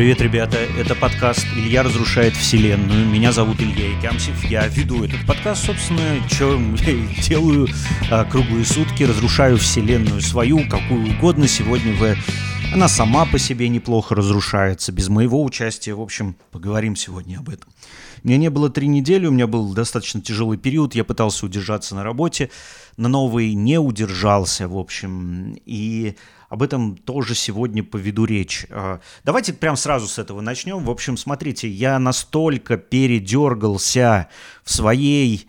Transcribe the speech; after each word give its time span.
Привет, 0.00 0.22
ребята, 0.22 0.56
это 0.56 0.94
подкаст 0.94 1.46
«Илья 1.54 1.82
разрушает 1.82 2.32
вселенную». 2.32 3.06
Меня 3.06 3.32
зовут 3.32 3.60
Илья 3.60 3.98
Икямсев, 3.98 4.42
я 4.46 4.66
веду 4.66 5.04
этот 5.04 5.26
подкаст, 5.26 5.66
собственно, 5.66 6.26
что 6.26 6.58
я 6.58 7.22
делаю 7.22 7.68
а, 8.10 8.24
круглые 8.24 8.64
сутки, 8.64 9.02
разрушаю 9.02 9.58
вселенную 9.58 10.22
свою, 10.22 10.66
какую 10.70 11.14
угодно. 11.14 11.46
Сегодня 11.46 11.92
вы 11.92 12.16
она 12.72 12.88
сама 12.88 13.26
по 13.26 13.38
себе 13.38 13.68
неплохо 13.68 14.14
разрушается, 14.14 14.90
без 14.90 15.08
моего 15.08 15.44
участия. 15.44 15.92
В 15.92 16.00
общем, 16.00 16.34
поговорим 16.50 16.96
сегодня 16.96 17.38
об 17.38 17.50
этом. 17.50 17.68
Меня 18.22 18.38
не 18.38 18.48
было 18.48 18.70
три 18.70 18.86
недели, 18.86 19.26
у 19.26 19.32
меня 19.32 19.46
был 19.46 19.74
достаточно 19.74 20.22
тяжелый 20.22 20.56
период, 20.56 20.94
я 20.94 21.04
пытался 21.04 21.44
удержаться 21.44 21.94
на 21.94 22.04
работе, 22.04 22.50
на 22.96 23.08
новый 23.08 23.52
не 23.52 23.78
удержался, 23.78 24.66
в 24.66 24.78
общем, 24.78 25.58
и 25.66 26.16
об 26.50 26.64
этом 26.64 26.96
тоже 26.96 27.36
сегодня 27.36 27.84
поведу 27.84 28.24
речь. 28.24 28.66
А, 28.70 29.00
давайте 29.24 29.52
прям 29.52 29.76
сразу 29.76 30.08
с 30.08 30.18
этого 30.18 30.40
начнем. 30.40 30.84
В 30.84 30.90
общем, 30.90 31.16
смотрите, 31.16 31.68
я 31.68 31.98
настолько 32.00 32.76
передергался 32.76 34.28
в 34.64 34.72
своей 34.72 35.48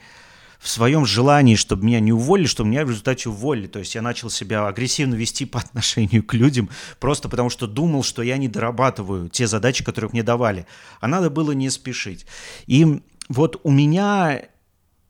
в 0.59 0.69
своем 0.69 1.07
желании, 1.07 1.55
чтобы 1.55 1.85
меня 1.85 1.99
не 1.99 2.13
уволили, 2.13 2.45
что 2.45 2.63
меня 2.63 2.85
в 2.85 2.89
результате 2.89 3.29
уволили. 3.29 3.65
То 3.65 3.79
есть 3.79 3.95
я 3.95 4.03
начал 4.03 4.29
себя 4.29 4.67
агрессивно 4.67 5.15
вести 5.15 5.45
по 5.45 5.59
отношению 5.59 6.23
к 6.23 6.35
людям, 6.35 6.69
просто 6.99 7.29
потому 7.29 7.49
что 7.49 7.65
думал, 7.65 8.03
что 8.03 8.21
я 8.21 8.37
не 8.37 8.47
дорабатываю 8.47 9.27
те 9.27 9.47
задачи, 9.47 9.83
которые 9.83 10.11
мне 10.11 10.21
давали. 10.21 10.67
А 10.99 11.07
надо 11.07 11.31
было 11.31 11.53
не 11.53 11.71
спешить. 11.71 12.27
И 12.67 13.01
вот 13.27 13.59
у 13.63 13.71
меня 13.71 14.43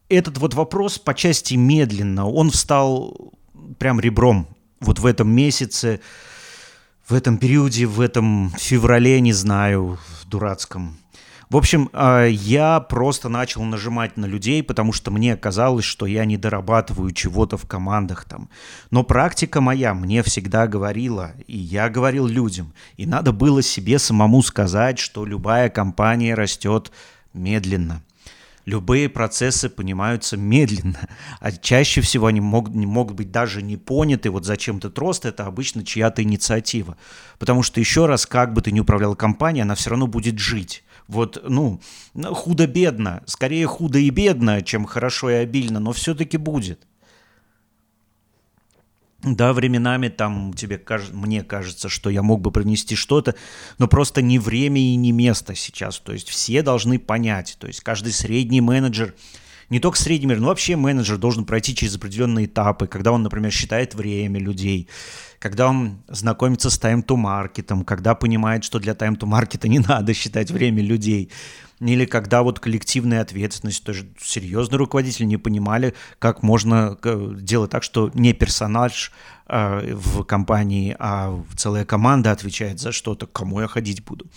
этот 0.08 0.38
вот 0.38 0.54
вопрос 0.54 1.00
по 1.00 1.14
части 1.14 1.56
медленно, 1.56 2.30
он 2.30 2.50
встал 2.50 3.34
прям 3.78 4.00
ребром 4.00 4.48
вот 4.82 5.00
в 5.00 5.06
этом 5.06 5.32
месяце, 5.32 6.02
в 7.08 7.14
этом 7.14 7.38
периоде, 7.38 7.86
в 7.86 8.02
этом 8.02 8.52
феврале, 8.58 9.22
не 9.22 9.34
знаю, 9.34 9.98
в 10.22 10.28
дурацком, 10.28 10.98
в 11.52 11.58
общем, 11.58 11.90
а, 11.92 12.26
я 12.28 12.80
просто 12.80 13.28
начал 13.28 13.64
нажимать 13.64 14.16
на 14.16 14.26
людей, 14.26 14.64
потому 14.64 14.94
что 14.94 15.12
мне 15.12 15.36
казалось, 15.36 15.84
что 15.84 16.06
я 16.06 16.24
не 16.24 16.38
дорабатываю 16.38 17.12
чего-то 17.12 17.58
в 17.58 17.68
командах 17.68 18.24
там. 18.24 18.48
Но 18.90 19.04
практика 19.04 19.60
моя 19.60 19.94
мне 19.94 20.24
всегда 20.24 20.66
говорила, 20.66 21.34
и 21.48 21.58
я 21.58 21.90
говорил 21.90 22.26
людям, 22.26 22.72
и 22.96 23.06
надо 23.06 23.34
было 23.34 23.62
себе 23.62 24.00
самому 24.00 24.42
сказать, 24.44 24.98
что 24.98 25.26
любая 25.26 25.68
компания 25.68 26.36
растет 26.36 26.90
медленно. 27.34 28.02
Любые 28.66 29.10
процессы 29.10 29.70
понимаются 29.70 30.38
медленно, 30.38 31.08
а 31.40 31.52
чаще 31.52 32.02
всего 32.02 32.28
они 32.28 32.42
могут, 32.42 32.74
могут 32.76 33.16
быть 33.16 33.32
даже 33.32 33.62
не 33.62 33.78
поняты. 33.78 34.30
Вот 34.30 34.46
зачем 34.46 34.78
этот 34.78 34.98
рост, 35.00 35.26
это 35.26 35.46
обычно 35.46 35.84
чья-то 35.84 36.22
инициатива. 36.22 36.98
Потому 37.40 37.64
что 37.64 37.80
еще 37.80 38.06
раз, 38.06 38.26
как 38.26 38.54
бы 38.54 38.62
ты 38.62 38.72
ни 38.72 38.80
управлял 38.80 39.16
компанией, 39.16 39.64
она 39.64 39.76
все 39.76 39.90
равно 39.90 40.08
будет 40.08 40.38
жить. 40.38 40.84
Вот, 41.08 41.44
ну, 41.48 41.82
худо-бедно, 42.16 43.24
скорее 43.26 43.68
худо 43.68 44.00
и 44.00 44.10
бедно, 44.10 44.62
чем 44.62 44.86
хорошо 44.86 45.30
и 45.30 45.36
обильно, 45.36 45.80
но 45.80 45.92
все-таки 45.92 46.38
будет. 46.38 46.88
Да, 49.24 49.54
временами 49.54 50.08
там 50.08 50.52
тебе 50.54 50.80
кажется, 50.80 51.14
мне 51.14 51.44
кажется, 51.44 51.90
что 51.90 52.10
я 52.10 52.24
мог 52.24 52.42
бы 52.42 52.50
принести 52.52 52.96
что-то, 52.96 53.36
но 53.78 53.88
просто 53.88 54.24
не 54.24 54.40
время 54.40 54.82
и 54.82 54.96
не 54.96 55.12
место 55.12 55.54
сейчас. 55.54 56.00
То 56.00 56.12
есть 56.12 56.28
все 56.30 56.64
должны 56.64 56.98
понять. 56.98 57.56
То 57.60 57.68
есть 57.68 57.82
каждый 57.82 58.14
средний 58.14 58.62
менеджер, 58.62 59.14
не 59.70 59.80
только 59.80 60.00
средний 60.00 60.26
менеджер, 60.26 60.42
но 60.42 60.48
вообще 60.48 60.76
менеджер 60.76 61.18
должен 61.18 61.46
пройти 61.46 61.76
через 61.76 61.96
определенные 61.96 62.48
этапы, 62.48 62.88
когда 62.88 63.12
он, 63.12 63.22
например, 63.22 63.52
считает 63.52 63.94
время 63.94 64.40
людей, 64.40 64.88
когда 65.38 65.68
он 65.68 66.02
знакомится 66.08 66.72
с 66.72 66.80
тайм-то-маркетом, 66.80 67.86
когда 67.86 68.16
понимает, 68.16 68.64
что 68.64 68.80
для 68.80 68.96
тайм-то-маркета 68.96 69.68
не 69.70 69.80
надо 69.80 70.16
считать 70.16 70.50
время 70.50 70.82
людей, 70.82 71.30
или 71.90 72.06
когда 72.06 72.44
вот 72.44 72.60
коллективная 72.60 73.22
ответственность, 73.22 73.84
тоже 73.84 74.08
серьезные 74.22 74.78
руководители 74.78 75.26
не 75.26 75.38
понимали, 75.38 75.96
как 76.20 76.44
можно 76.44 76.98
э, 77.04 77.34
делать 77.38 77.72
так, 77.72 77.82
что 77.82 78.12
не 78.14 78.34
персонаж 78.34 79.12
э, 79.48 79.96
в 79.96 80.24
компании, 80.24 80.96
а 81.00 81.44
целая 81.58 81.84
команда 81.84 82.32
отвечает 82.32 82.80
за 82.80 82.92
что-то, 82.92 83.26
к 83.26 83.32
кому 83.32 83.62
я 83.62 83.68
ходить 83.68 84.06
буду. 84.06 84.28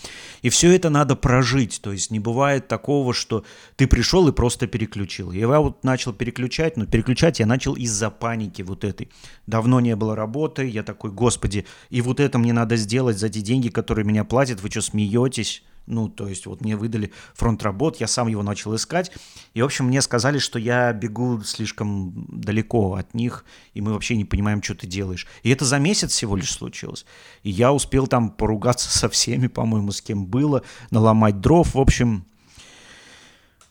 И 0.41 0.49
все 0.49 0.75
это 0.75 0.88
надо 0.88 1.16
прожить, 1.16 1.81
то 1.82 1.93
есть 1.93 2.10
не 2.10 2.19
бывает 2.19 2.66
такого, 2.66 3.12
что 3.12 3.44
ты 3.76 3.87
пришел 3.87 4.26
и 4.26 4.32
просто 4.32 4.66
переключил. 4.66 5.31
Я 5.31 5.47
вот 5.61 5.84
начал 5.84 6.15
переключать, 6.15 6.78
но 6.78 6.87
переключать 6.87 7.41
я 7.41 7.47
начал 7.47 7.75
из-за 7.75 8.09
паники 8.09 8.62
вот 8.62 8.84
этой. 8.84 9.11
Давно 9.47 9.81
не 9.81 9.94
было 9.97 10.16
работы, 10.16 10.66
я 10.66 10.82
такой, 10.82 11.11
господи, 11.11 11.66
и 11.91 12.00
вот 12.00 12.21
это 12.21 12.38
мне 12.38 12.55
надо 12.55 12.76
сделать 12.76 13.19
за 13.19 13.28
те 13.28 13.43
деньги, 13.43 13.69
которые 13.69 14.06
меня 14.06 14.25
платят, 14.25 14.62
вы 14.62 14.71
что, 14.71 14.81
смеетесь? 14.81 15.62
Ну, 15.86 16.08
то 16.08 16.28
есть 16.28 16.46
вот 16.46 16.60
мне 16.60 16.76
выдали 16.76 17.12
фронт 17.34 17.62
работ, 17.62 17.96
я 18.00 18.06
сам 18.06 18.28
его 18.28 18.42
начал 18.42 18.74
искать. 18.74 19.12
И, 19.52 19.60
в 19.60 19.64
общем, 19.64 19.86
мне 19.86 20.00
сказали, 20.00 20.38
что 20.38 20.58
я 20.58 20.92
бегу 20.92 21.42
слишком 21.42 22.26
далеко 22.28 22.94
от 22.94 23.14
них, 23.14 23.44
и 23.74 23.80
мы 23.80 23.92
вообще 23.92 24.16
не 24.16 24.24
понимаем, 24.24 24.62
что 24.62 24.74
ты 24.74 24.86
делаешь. 24.86 25.26
И 25.42 25.50
это 25.50 25.64
за 25.64 25.78
месяц 25.78 26.12
всего 26.12 26.36
лишь 26.36 26.52
случилось. 26.52 27.04
И 27.42 27.50
я 27.50 27.72
успел 27.72 28.06
там 28.06 28.30
поругаться 28.30 28.88
со 28.98 29.08
всеми, 29.08 29.46
по-моему, 29.46 29.92
с 29.92 30.00
кем 30.00 30.26
было, 30.26 30.62
наломать 30.90 31.40
дров. 31.40 31.74
В 31.74 31.80
общем, 31.80 32.24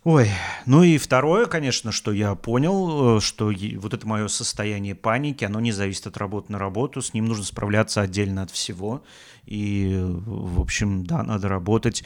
Ой, 0.03 0.29
ну 0.65 0.83
и 0.83 0.97
второе, 0.97 1.45
конечно, 1.45 1.93
что 1.93 2.11
я 2.11 2.35
понял, 2.35 3.19
э, 3.19 3.21
что 3.21 3.53
вот 3.77 3.93
это 3.93 4.05
мое 4.05 4.27
состояние 4.27 4.95
паники, 4.95 5.45
оно 5.45 5.61
не 5.61 5.71
зависит 5.71 6.07
от 6.07 6.17
работы 6.17 6.51
на 6.51 6.59
работу, 6.59 7.01
с 7.01 7.13
ним 7.13 7.25
нужно 7.25 7.45
справляться 7.45 8.01
отдельно 8.01 8.43
от 8.43 8.51
всего. 8.51 9.01
И, 9.45 9.97
в 10.03 10.59
общем, 10.59 11.05
да, 11.05 11.23
надо 11.23 11.47
работать 11.47 12.03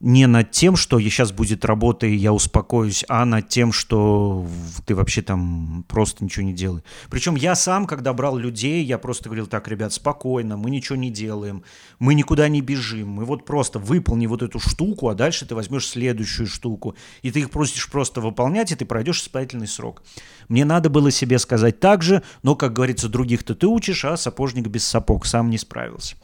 не 0.00 0.26
над 0.26 0.50
тем, 0.50 0.76
что 0.76 1.00
сейчас 1.00 1.32
будет 1.32 1.64
работа, 1.64 2.06
и 2.06 2.14
я 2.14 2.34
успокоюсь, 2.34 3.04
а 3.08 3.24
над 3.24 3.48
тем, 3.48 3.72
что 3.72 4.46
ты 4.84 4.94
вообще 4.94 5.22
там 5.22 5.84
просто 5.88 6.22
ничего 6.22 6.44
не 6.44 6.52
делаешь. 6.52 6.84
Причем 7.08 7.34
я 7.34 7.54
сам, 7.54 7.86
когда 7.86 8.12
брал 8.12 8.36
людей, 8.36 8.84
я 8.84 8.98
просто 8.98 9.24
говорил, 9.24 9.46
так, 9.46 9.68
ребят, 9.68 9.94
спокойно, 9.94 10.58
мы 10.58 10.68
ничего 10.68 10.96
не 10.96 11.10
делаем, 11.10 11.64
мы 11.98 12.14
никуда 12.14 12.48
не 12.48 12.60
бежим, 12.60 13.08
мы 13.08 13.24
вот 13.24 13.46
просто 13.46 13.78
выполни 13.78 14.26
вот 14.26 14.42
эту 14.42 14.60
штуку, 14.60 15.08
а 15.08 15.14
дальше 15.14 15.46
ты 15.46 15.54
возьмешь 15.54 15.88
следующую 15.88 16.46
штуку, 16.46 16.94
и 17.22 17.30
ты 17.30 17.40
их 17.40 17.50
просишь 17.50 17.88
просто 17.90 18.20
выполнять, 18.20 18.72
и 18.72 18.76
ты 18.76 18.84
пройдешь 18.84 19.22
испытательный 19.22 19.68
срок. 19.68 20.02
Мне 20.48 20.66
надо 20.66 20.90
было 20.90 21.10
себе 21.10 21.38
сказать 21.38 21.80
так 21.80 22.02
же, 22.02 22.22
но, 22.42 22.54
как 22.54 22.74
говорится, 22.74 23.08
других-то 23.08 23.54
ты 23.54 23.66
учишь, 23.66 24.04
а 24.04 24.18
сапожник 24.18 24.66
без 24.66 24.86
сапог 24.86 25.24
сам 25.24 25.48
не 25.48 25.56
справился. 25.56 26.16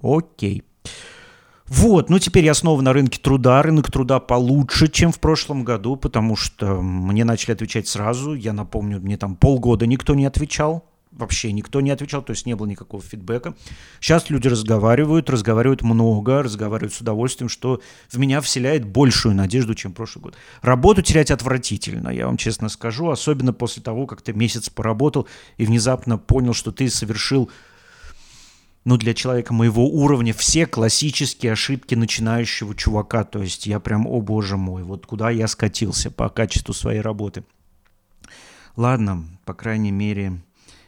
Окей. 0.00 0.62
Вот, 1.68 2.10
ну 2.10 2.18
теперь 2.18 2.44
я 2.44 2.54
снова 2.54 2.80
на 2.80 2.92
рынке 2.92 3.18
труда. 3.20 3.60
Рынок 3.62 3.90
труда 3.90 4.20
получше, 4.20 4.88
чем 4.88 5.10
в 5.10 5.18
прошлом 5.18 5.64
году, 5.64 5.96
потому 5.96 6.36
что 6.36 6.80
мне 6.80 7.24
начали 7.24 7.52
отвечать 7.52 7.88
сразу. 7.88 8.34
Я 8.34 8.52
напомню, 8.52 9.00
мне 9.00 9.16
там 9.16 9.34
полгода 9.36 9.86
никто 9.86 10.14
не 10.14 10.26
отвечал. 10.26 10.84
Вообще 11.16 11.50
никто 11.52 11.80
не 11.80 11.90
отвечал, 11.90 12.22
то 12.22 12.32
есть 12.32 12.44
не 12.44 12.54
было 12.54 12.66
никакого 12.66 13.02
фидбэка. 13.02 13.54
Сейчас 14.00 14.28
люди 14.28 14.48
разговаривают, 14.48 15.30
разговаривают 15.30 15.80
много, 15.80 16.42
разговаривают 16.42 16.92
с 16.92 17.00
удовольствием, 17.00 17.48
что 17.48 17.80
в 18.10 18.18
меня 18.18 18.42
вселяет 18.42 18.84
большую 18.84 19.34
надежду, 19.34 19.74
чем 19.74 19.94
прошлый 19.94 20.24
год. 20.24 20.34
Работу 20.60 21.00
терять 21.00 21.30
отвратительно, 21.30 22.10
я 22.10 22.26
вам 22.26 22.36
честно 22.36 22.68
скажу, 22.68 23.08
особенно 23.08 23.54
после 23.54 23.82
того, 23.82 24.06
как 24.06 24.20
ты 24.20 24.34
месяц 24.34 24.68
поработал 24.68 25.26
и 25.56 25.64
внезапно 25.64 26.18
понял, 26.18 26.52
что 26.52 26.70
ты 26.70 26.90
совершил 26.90 27.50
ну, 28.86 28.96
для 28.96 29.14
человека 29.14 29.52
моего 29.52 29.84
уровня 29.88 30.32
все 30.32 30.64
классические 30.64 31.52
ошибки 31.52 31.96
начинающего 31.96 32.72
чувака. 32.72 33.24
То 33.24 33.42
есть 33.42 33.66
я 33.66 33.80
прям, 33.80 34.06
о 34.06 34.20
боже 34.20 34.56
мой, 34.56 34.84
вот 34.84 35.06
куда 35.06 35.28
я 35.28 35.48
скатился 35.48 36.08
по 36.12 36.28
качеству 36.28 36.72
своей 36.72 37.00
работы. 37.00 37.42
Ладно, 38.76 39.24
по 39.44 39.54
крайней 39.54 39.90
мере, 39.90 40.40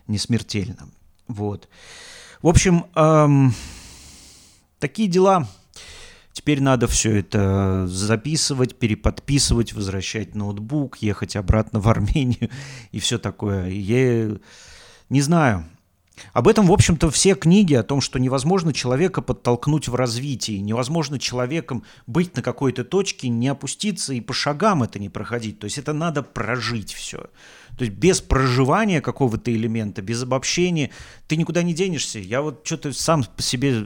не 0.06 0.17
смертельно. 0.17 0.89
Вот. 1.27 1.69
В 2.41 2.47
общем, 2.47 2.87
эм, 2.95 3.53
такие 4.79 5.09
дела. 5.09 5.49
Теперь 6.33 6.62
надо 6.62 6.87
все 6.87 7.17
это 7.17 7.89
записывать, 7.89 8.79
переподписывать, 8.79 9.73
возвращать 9.73 10.37
ноутбук, 10.37 10.99
ехать 10.99 11.35
обратно 11.35 11.81
в 11.81 11.89
Армению 11.89 12.49
и 12.93 13.00
все 13.00 13.19
такое. 13.19 13.71
Я 13.71 14.39
не 15.09 15.21
знаю, 15.21 15.67
об 16.32 16.49
этом, 16.49 16.67
в 16.67 16.73
общем-то, 16.73 17.11
все 17.11 17.35
книги 17.35 17.75
о 17.75 17.82
том, 17.82 18.00
что 18.00 18.19
невозможно 18.19 18.73
человека 18.73 19.23
подтолкнуть 19.23 19.88
в 19.88 19.94
развитии, 19.94 20.59
невозможно 20.59 21.19
человеком 21.19 21.85
быть 22.06 22.37
на 22.37 22.43
какой-то 22.43 22.85
точке, 22.85 23.29
не 23.29 23.49
опуститься 23.49 24.15
и 24.15 24.20
по 24.20 24.32
шагам 24.32 24.82
это 24.82 24.99
не 24.99 25.09
проходить. 25.09 25.59
То 25.59 25.65
есть 25.65 25.79
это 25.79 25.93
надо 25.93 26.23
прожить 26.23 26.93
все. 26.93 27.26
То 27.76 27.85
есть 27.85 27.93
без 27.93 28.20
проживания 28.20 29.00
какого-то 29.00 29.53
элемента, 29.53 30.03
без 30.03 30.23
обобщения 30.23 30.91
ты 31.26 31.37
никуда 31.37 31.62
не 31.62 31.75
денешься. 31.75 32.19
Я 32.19 32.43
вот 32.43 32.62
что-то 32.64 32.93
сам 32.93 33.25
по 33.25 33.43
себе 33.43 33.85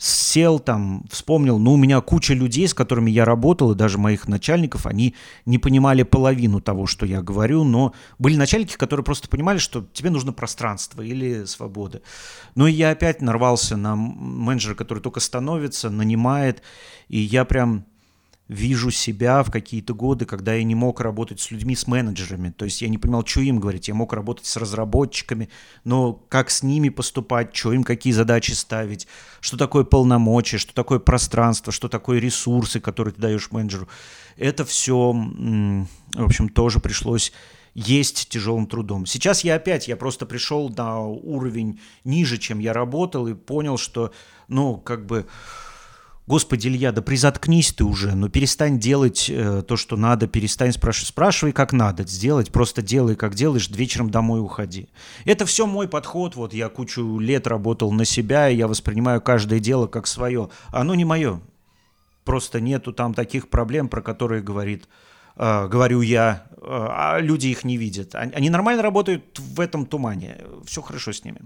сел 0.00 0.58
там, 0.58 1.04
вспомнил, 1.10 1.58
ну, 1.58 1.74
у 1.74 1.76
меня 1.76 2.00
куча 2.00 2.32
людей, 2.32 2.66
с 2.66 2.72
которыми 2.72 3.10
я 3.10 3.26
работал, 3.26 3.72
и 3.72 3.76
даже 3.76 3.98
моих 3.98 4.28
начальников, 4.28 4.86
они 4.86 5.14
не 5.44 5.58
понимали 5.58 6.04
половину 6.04 6.62
того, 6.62 6.86
что 6.86 7.04
я 7.04 7.20
говорю, 7.20 7.64
но 7.64 7.92
были 8.18 8.36
начальники, 8.36 8.78
которые 8.78 9.04
просто 9.04 9.28
понимали, 9.28 9.58
что 9.58 9.86
тебе 9.92 10.08
нужно 10.08 10.32
пространство 10.32 11.02
или 11.02 11.44
свобода. 11.44 12.00
Ну, 12.54 12.66
и 12.66 12.72
я 12.72 12.92
опять 12.92 13.20
нарвался 13.20 13.76
на 13.76 13.94
менеджера, 13.94 14.74
который 14.74 15.00
только 15.00 15.20
становится, 15.20 15.90
нанимает, 15.90 16.62
и 17.08 17.18
я 17.18 17.44
прям 17.44 17.84
вижу 18.50 18.90
себя 18.90 19.44
в 19.44 19.50
какие-то 19.52 19.94
годы, 19.94 20.24
когда 20.24 20.54
я 20.54 20.64
не 20.64 20.74
мог 20.74 21.00
работать 21.00 21.38
с 21.40 21.52
людьми, 21.52 21.76
с 21.76 21.86
менеджерами. 21.86 22.50
То 22.50 22.64
есть 22.64 22.82
я 22.82 22.88
не 22.88 22.98
понимал, 22.98 23.24
что 23.24 23.40
им 23.42 23.60
говорить. 23.60 23.86
Я 23.86 23.94
мог 23.94 24.12
работать 24.12 24.44
с 24.44 24.56
разработчиками, 24.56 25.48
но 25.84 26.14
как 26.14 26.50
с 26.50 26.64
ними 26.64 26.88
поступать, 26.88 27.54
что 27.54 27.72
им 27.72 27.84
какие 27.84 28.12
задачи 28.12 28.50
ставить, 28.50 29.06
что 29.40 29.56
такое 29.56 29.84
полномочия, 29.84 30.58
что 30.58 30.74
такое 30.74 30.98
пространство, 30.98 31.72
что 31.72 31.88
такое 31.88 32.18
ресурсы, 32.18 32.80
которые 32.80 33.14
ты 33.14 33.20
даешь 33.20 33.52
менеджеру. 33.52 33.88
Это 34.36 34.64
все, 34.64 35.12
в 35.12 36.24
общем, 36.24 36.48
тоже 36.48 36.80
пришлось 36.80 37.32
есть 37.74 38.30
тяжелым 38.30 38.66
трудом. 38.66 39.06
Сейчас 39.06 39.44
я 39.44 39.54
опять, 39.54 39.86
я 39.86 39.96
просто 39.96 40.26
пришел 40.26 40.68
на 40.70 40.98
уровень 40.98 41.78
ниже, 42.02 42.36
чем 42.36 42.58
я 42.58 42.72
работал, 42.72 43.28
и 43.28 43.34
понял, 43.34 43.78
что, 43.78 44.12
ну, 44.48 44.76
как 44.76 45.06
бы 45.06 45.26
Господи, 46.30 46.68
Илья, 46.68 46.92
да 46.92 47.02
призаткнись 47.02 47.72
ты 47.72 47.82
уже, 47.82 48.14
ну 48.14 48.28
перестань 48.28 48.78
делать 48.78 49.28
э, 49.28 49.64
то, 49.66 49.76
что 49.76 49.96
надо, 49.96 50.28
перестань 50.28 50.70
спрашивать. 50.70 51.08
Спрашивай, 51.08 51.50
как 51.50 51.72
надо 51.72 52.06
сделать, 52.06 52.52
просто 52.52 52.82
делай, 52.82 53.16
как 53.16 53.34
делаешь, 53.34 53.68
вечером 53.68 54.12
домой 54.12 54.40
уходи. 54.40 54.88
Это 55.24 55.44
все 55.44 55.66
мой 55.66 55.88
подход, 55.88 56.36
вот 56.36 56.54
я 56.54 56.68
кучу 56.68 57.18
лет 57.18 57.48
работал 57.48 57.90
на 57.90 58.04
себя, 58.04 58.48
и 58.48 58.54
я 58.54 58.68
воспринимаю 58.68 59.20
каждое 59.20 59.58
дело 59.58 59.88
как 59.88 60.06
свое. 60.06 60.50
Оно 60.68 60.94
не 60.94 61.04
мое. 61.04 61.40
Просто 62.22 62.60
нету 62.60 62.92
там 62.92 63.12
таких 63.12 63.50
проблем, 63.50 63.88
про 63.88 64.00
которые 64.00 64.40
говорит, 64.40 64.88
э, 65.34 65.66
говорю 65.66 66.00
я, 66.00 66.46
э, 66.52 66.58
а 66.60 67.18
люди 67.18 67.48
их 67.48 67.64
не 67.64 67.76
видят. 67.76 68.14
Они, 68.14 68.50
нормально 68.50 68.82
работают 68.82 69.36
в 69.36 69.58
этом 69.58 69.84
тумане, 69.84 70.38
все 70.64 70.80
хорошо 70.80 71.12
с 71.12 71.24
ними. 71.24 71.40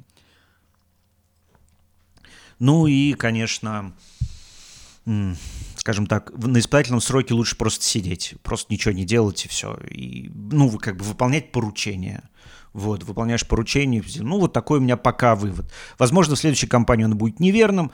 Ну 2.59 2.87
и, 2.87 3.15
конечно, 3.15 3.95
скажем 5.77 6.07
так, 6.07 6.33
на 6.37 6.59
испытательном 6.59 7.01
сроке 7.01 7.35
лучше 7.35 7.57
просто 7.57 7.85
сидеть, 7.85 8.35
просто 8.43 8.73
ничего 8.73 8.93
не 8.93 9.05
делать 9.05 9.45
и 9.45 9.49
все. 9.49 9.77
И, 9.91 10.31
ну, 10.35 10.79
как 10.79 10.97
бы 10.97 11.05
выполнять 11.05 11.53
поручения. 11.53 12.31
Вот, 12.73 13.05
выполняешь 13.05 13.47
поручение. 13.47 14.03
Ну, 14.19 14.41
вот 14.41 14.53
такой 14.53 14.79
у 14.79 14.83
меня 14.83 14.97
пока 14.97 15.37
вывод. 15.37 15.71
Возможно, 15.99 16.35
в 16.35 16.39
следующей 16.39 16.67
кампании 16.67 17.05
он 17.05 17.17
будет 17.17 17.39
неверным. 17.39 17.93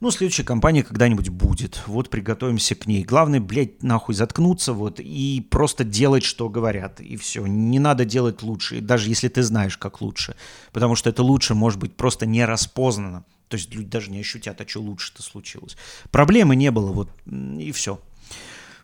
Ну, 0.00 0.10
следующая 0.10 0.44
кампания 0.44 0.84
когда-нибудь 0.84 1.30
будет. 1.30 1.82
Вот 1.86 2.10
приготовимся 2.10 2.74
к 2.74 2.86
ней. 2.86 3.04
Главное, 3.04 3.40
блядь, 3.40 3.82
нахуй 3.82 4.14
заткнуться 4.14 4.72
вот 4.72 5.00
и 5.00 5.44
просто 5.50 5.82
делать, 5.82 6.24
что 6.24 6.48
говорят. 6.48 7.00
И 7.00 7.16
все. 7.16 7.46
Не 7.46 7.78
надо 7.78 8.04
делать 8.04 8.42
лучше, 8.42 8.80
даже 8.80 9.08
если 9.08 9.28
ты 9.28 9.42
знаешь, 9.42 9.78
как 9.78 10.00
лучше. 10.00 10.36
Потому 10.72 10.94
что 10.94 11.10
это 11.10 11.22
лучше 11.22 11.54
может 11.54 11.80
быть 11.80 11.96
просто 11.96 12.26
не 12.26 12.44
распознано. 12.44 13.24
То 13.48 13.56
есть 13.56 13.74
люди 13.74 13.88
даже 13.88 14.10
не 14.10 14.20
ощутят, 14.20 14.60
а 14.60 14.68
что 14.68 14.80
лучше-то 14.80 15.22
случилось. 15.22 15.76
Проблемы 16.10 16.54
не 16.54 16.70
было, 16.70 16.92
вот, 16.92 17.10
и 17.26 17.72
все. 17.72 18.00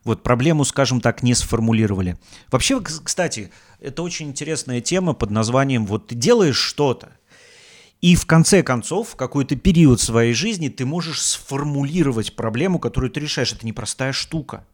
Вот 0.04 0.22
проблему, 0.22 0.64
скажем 0.64 1.00
так, 1.00 1.22
не 1.22 1.34
сформулировали. 1.34 2.18
Вообще, 2.50 2.80
кстати, 2.80 3.50
это 3.80 4.02
очень 4.02 4.28
интересная 4.28 4.80
тема 4.80 5.14
под 5.14 5.30
названием 5.30 5.86
«Вот 5.86 6.08
ты 6.08 6.14
делаешь 6.14 6.58
что-то, 6.58 7.12
и 8.02 8.16
в 8.16 8.26
конце 8.26 8.62
концов, 8.62 9.10
в 9.10 9.16
какой-то 9.16 9.56
период 9.56 9.98
своей 9.98 10.34
жизни 10.34 10.68
ты 10.68 10.84
можешь 10.84 11.22
сформулировать 11.22 12.36
проблему, 12.36 12.78
которую 12.78 13.10
ты 13.10 13.20
решаешь. 13.20 13.54
Это 13.54 13.64
непростая 13.64 14.12
штука. 14.12 14.66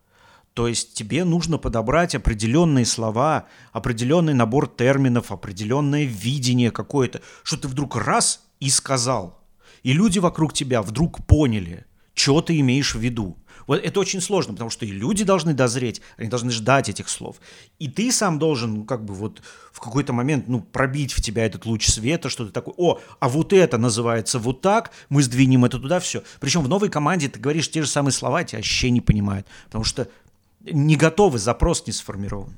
То 0.52 0.66
есть 0.66 0.94
тебе 0.94 1.22
нужно 1.22 1.56
подобрать 1.56 2.16
определенные 2.16 2.84
слова, 2.84 3.46
определенный 3.70 4.34
набор 4.34 4.66
терминов, 4.66 5.31
определенное 5.31 6.02
видение 6.02 6.72
какое-то, 6.72 7.20
что 7.44 7.56
ты 7.56 7.69
вдруг 7.69 7.94
раз 7.94 8.42
и 8.58 8.69
сказал– 8.69 9.38
и 9.82 9.92
люди 9.92 10.18
вокруг 10.18 10.52
тебя 10.52 10.82
вдруг 10.82 11.26
поняли, 11.26 11.86
что 12.14 12.40
ты 12.40 12.58
имеешь 12.60 12.94
в 12.94 13.00
виду. 13.00 13.36
Вот 13.66 13.82
это 13.84 14.00
очень 14.00 14.20
сложно, 14.20 14.54
потому 14.54 14.70
что 14.70 14.84
и 14.84 14.90
люди 14.90 15.22
должны 15.22 15.54
дозреть, 15.54 16.00
они 16.16 16.28
должны 16.28 16.50
ждать 16.50 16.88
этих 16.88 17.08
слов. 17.08 17.36
И 17.78 17.88
ты 17.88 18.10
сам 18.10 18.38
должен, 18.38 18.74
ну, 18.74 18.84
как 18.84 19.04
бы 19.04 19.14
вот 19.14 19.42
в 19.72 19.80
какой-то 19.80 20.12
момент, 20.12 20.48
ну, 20.48 20.60
пробить 20.60 21.12
в 21.12 21.22
тебя 21.22 21.46
этот 21.46 21.66
луч 21.66 21.86
света, 21.86 22.28
что 22.28 22.46
ты 22.46 22.52
такой, 22.52 22.74
о, 22.76 22.98
а 23.20 23.28
вот 23.28 23.52
это 23.52 23.78
называется 23.78 24.38
вот 24.38 24.60
так, 24.60 24.90
мы 25.08 25.22
сдвинем 25.22 25.64
это 25.64 25.78
туда, 25.78 26.00
все. 26.00 26.22
Причем 26.40 26.62
в 26.62 26.68
новой 26.68 26.88
команде 26.88 27.28
ты 27.28 27.38
говоришь 27.38 27.70
те 27.70 27.82
же 27.82 27.88
самые 27.88 28.12
слова, 28.12 28.42
тебя 28.42 28.58
вообще 28.58 28.90
не 28.90 29.00
понимают, 29.00 29.46
потому 29.66 29.84
что 29.84 30.08
не 30.60 30.96
готовы, 30.96 31.38
запрос 31.38 31.86
не 31.86 31.92
сформирован. 31.92 32.56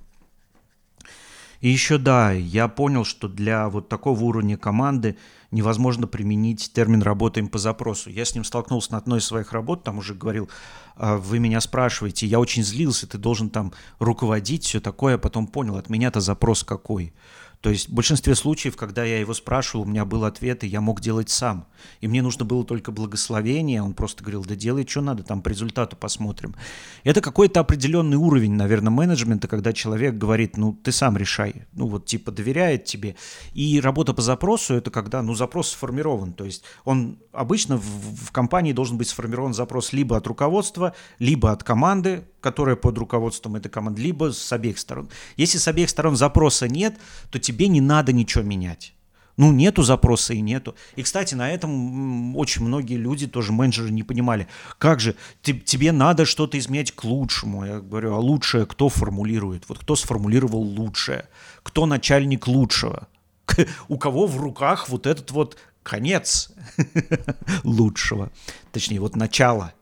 И 1.63 1.71
еще 1.71 1.97
да, 1.97 2.33
я 2.33 2.67
понял, 2.67 3.05
что 3.05 3.29
для 3.29 3.69
вот 3.69 3.89
такого 3.89 4.21
уровня 4.25 4.59
команды 4.59 5.17
невозможно 5.53 6.09
применить 6.09 6.73
термин 6.75 7.03
«работаем 7.03 7.47
по 7.47 7.59
запросу». 7.59 8.11
Я 8.11 8.25
с 8.25 8.35
ним 8.35 8.43
столкнулся 8.43 8.93
на 8.93 8.99
одной 8.99 9.21
из 9.21 9.27
своих 9.27 9.53
работ, 9.53 9.85
там 9.85 9.99
уже 9.99 10.15
говорил, 10.15 10.51
«А, 10.97 11.19
вы 11.19 11.39
меня 11.39 11.61
спрашиваете, 11.61 12.27
я 12.27 12.41
очень 12.41 12.65
злился, 12.65 13.07
ты 13.07 13.17
должен 13.17 13.49
там 13.49 13.73
руководить, 14.01 14.65
все 14.65 14.81
такое, 14.81 15.15
а 15.15 15.19
потом 15.19 15.47
понял, 15.47 15.77
от 15.77 15.89
меня-то 15.89 16.21
запрос 16.21 16.65
какой– 16.65 17.15
то 17.63 17.71
есть 17.71 17.89
в 17.89 17.93
большинстве 17.93 18.35
случаев, 18.35 18.75
когда 18.77 19.05
я 19.05 19.21
его 19.21 19.33
спрашивал, 19.35 19.85
у 19.85 19.89
меня 19.89 20.05
был 20.05 20.25
ответ, 20.25 20.65
и 20.65 20.67
я 20.67 20.81
мог 20.81 21.01
делать 21.01 21.31
сам. 21.31 21.69
И 22.01 22.09
мне 22.09 22.21
нужно 22.21 22.45
было 22.45 22.65
только 22.65 22.91
благословение. 22.91 23.81
Он 23.81 23.95
просто 23.95 24.25
говорил, 24.25 24.45
да 24.45 24.57
делай, 24.57 24.85
что 24.85 25.01
надо, 25.01 25.23
там 25.23 25.43
по 25.43 25.49
результату 25.49 25.97
посмотрим. 25.97 26.57
Это 27.05 27.21
какой-то 27.21 27.61
определенный 27.61 28.17
уровень, 28.17 28.55
наверное, 28.55 28.91
менеджмента, 28.91 29.47
когда 29.47 29.73
человек 29.73 30.17
говорит, 30.17 30.57
ну, 30.57 30.73
ты 30.73 30.91
сам 30.91 31.17
решай. 31.17 31.55
Ну, 31.73 31.87
вот 31.87 32.05
типа 32.05 32.33
доверяет 32.33 32.85
тебе. 32.85 33.15
И 33.55 33.81
работа 33.81 34.13
по 34.13 34.23
запросу, 34.23 34.75
это 34.75 34.91
когда, 34.91 35.23
ну, 35.23 35.35
запрос 35.35 35.71
сформирован. 35.71 36.33
То 36.33 36.45
есть 36.45 36.65
он 36.85 37.21
обычно 37.31 37.77
в, 37.77 37.85
в 37.85 38.33
компании 38.33 38.73
должен 38.73 38.99
быть 38.99 39.09
сформирован 39.09 39.55
запрос 39.55 39.93
либо 39.93 40.17
от 40.17 40.27
руководства, 40.27 40.95
либо 41.21 41.53
от 41.53 41.63
команды, 41.63 42.25
которая 42.43 42.77
под 42.77 42.99
руководством 42.99 43.57
этой 43.57 43.71
команды, 43.71 44.03
либо 44.03 44.33
с 44.33 44.53
обеих 44.53 44.79
сторон. 44.79 45.09
Если 45.37 45.59
с 45.59 45.69
обеих 45.69 45.89
сторон 45.89 46.17
запроса 46.17 46.69
нет, 46.69 46.99
то 47.31 47.39
тебе 47.39 47.69
не 47.69 47.81
надо 47.81 48.13
ничего 48.13 48.45
менять. 48.45 48.93
Ну, 49.39 49.51
нету 49.51 49.83
запроса 49.83 50.35
и 50.35 50.43
нету. 50.43 50.75
И, 50.95 51.03
кстати, 51.03 51.35
на 51.35 51.51
этом 51.51 52.37
очень 52.37 52.63
многие 52.65 52.97
люди, 52.97 53.27
тоже 53.27 53.53
менеджеры, 53.53 53.91
не 53.91 54.03
понимали, 54.03 54.47
как 54.79 55.01
же, 55.01 55.17
ты, 55.41 55.55
тебе 55.55 55.91
надо 55.93 56.27
что-то 56.27 56.59
изменять 56.59 56.93
к 56.93 57.05
лучшему. 57.05 57.65
Я 57.65 57.81
говорю, 57.81 58.15
а 58.15 58.19
лучшее 58.19 58.67
кто 58.67 58.91
формулирует? 58.91 59.69
Вот 59.69 59.79
кто 59.79 59.97
сформулировал 59.97 60.61
лучшее? 60.61 61.29
Кто 61.63 61.87
начальник 61.87 62.47
лучшего? 62.47 63.09
У 63.89 63.97
кого 63.97 64.27
в 64.27 64.39
руках 64.39 64.91
вот 64.91 65.07
этот 65.07 65.31
вот 65.31 65.57
конец 65.83 66.53
лучшего? 67.65 68.31
Точнее, 68.73 69.01
вот 69.01 69.17
начало– 69.17 69.73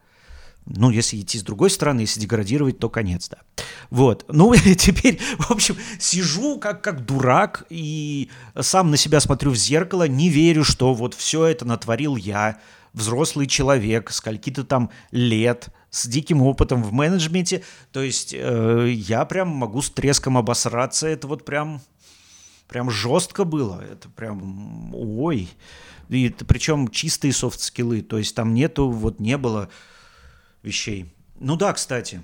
ну, 0.67 0.91
если 0.91 1.21
идти 1.21 1.39
с 1.39 1.43
другой 1.43 1.71
стороны, 1.71 2.01
если 2.01 2.21
деградировать, 2.21 2.79
то 2.79 2.89
конец, 2.89 3.29
да. 3.29 3.39
Вот. 3.91 4.25
Ну, 4.29 4.55
теперь, 4.79 5.19
в 5.39 5.51
общем, 5.51 5.77
сижу 5.99 6.59
как, 6.59 6.83
как 6.83 7.05
дурак 7.05 7.67
и 7.71 8.31
сам 8.59 8.91
на 8.91 8.97
себя 8.97 9.21
смотрю 9.21 9.51
в 9.51 9.57
зеркало, 9.57 10.07
не 10.07 10.29
верю, 10.29 10.65
что 10.65 10.95
вот 10.95 11.15
все 11.15 11.47
это 11.47 11.65
натворил 11.65 12.17
я, 12.17 12.59
взрослый 12.93 13.47
человек, 13.47 14.11
скольки-то 14.11 14.65
там 14.65 14.91
лет, 15.11 15.69
с 15.91 16.07
диким 16.07 16.43
опытом 16.43 16.83
в 16.83 16.93
менеджменте. 16.93 17.63
То 17.93 18.03
есть 18.03 18.35
э, 18.37 18.91
я 18.91 19.25
прям 19.25 19.49
могу 19.49 19.83
с 19.83 19.91
треском 19.91 20.39
обосраться. 20.39 21.09
Это 21.09 21.27
вот 21.27 21.45
прям, 21.45 21.81
прям 22.69 22.91
жестко 22.91 23.45
было. 23.45 23.83
Это 23.83 24.09
прям, 24.09 24.95
ой. 24.95 25.49
И 26.09 26.29
это, 26.29 26.45
причем 26.45 26.89
чистые 26.89 27.33
софт-скиллы. 27.33 28.03
То 28.03 28.19
есть 28.19 28.35
там 28.35 28.55
нету, 28.55 28.89
вот 28.91 29.21
не 29.21 29.37
было 29.37 29.69
вещей. 30.63 31.13
Ну 31.39 31.57
да, 31.57 31.73
кстати. 31.73 32.23